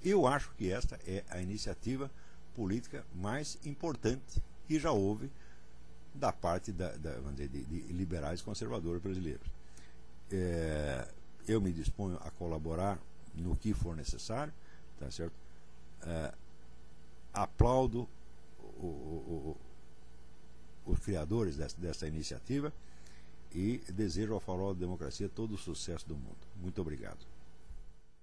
Eu 0.02 0.26
acho 0.26 0.52
que 0.56 0.70
esta 0.70 0.98
é 1.04 1.24
a 1.28 1.40
iniciativa 1.40 2.08
política 2.54 3.04
mais 3.14 3.58
importante 3.64 4.40
que 4.66 4.78
já 4.78 4.92
houve 4.92 5.30
da 6.14 6.32
parte 6.32 6.72
da, 6.72 6.90
da 6.92 7.18
dizer, 7.32 7.48
de, 7.48 7.64
de, 7.64 7.92
liberais 7.92 8.42
conservadores 8.42 9.02
brasileiros. 9.02 9.46
É, 10.30 11.08
eu 11.48 11.60
me 11.60 11.72
disponho 11.72 12.16
a 12.22 12.30
colaborar 12.30 12.98
no 13.34 13.56
que 13.56 13.72
for 13.72 13.96
necessário, 13.96 14.52
tá 14.98 15.10
certo? 15.10 15.32
É, 16.02 16.32
aplaudo 17.32 18.08
o, 18.58 18.86
o, 18.86 19.56
os 20.86 20.98
criadores 21.00 21.56
dessa, 21.56 21.76
dessa 21.80 22.06
iniciativa 22.06 22.72
e 23.52 23.78
desejo 23.92 24.34
ao 24.34 24.40
Farol 24.40 24.74
da 24.74 24.80
Democracia 24.80 25.28
todo 25.28 25.54
o 25.54 25.58
sucesso 25.58 26.06
do 26.06 26.14
mundo. 26.14 26.38
Muito 26.56 26.80
obrigado. 26.80 27.18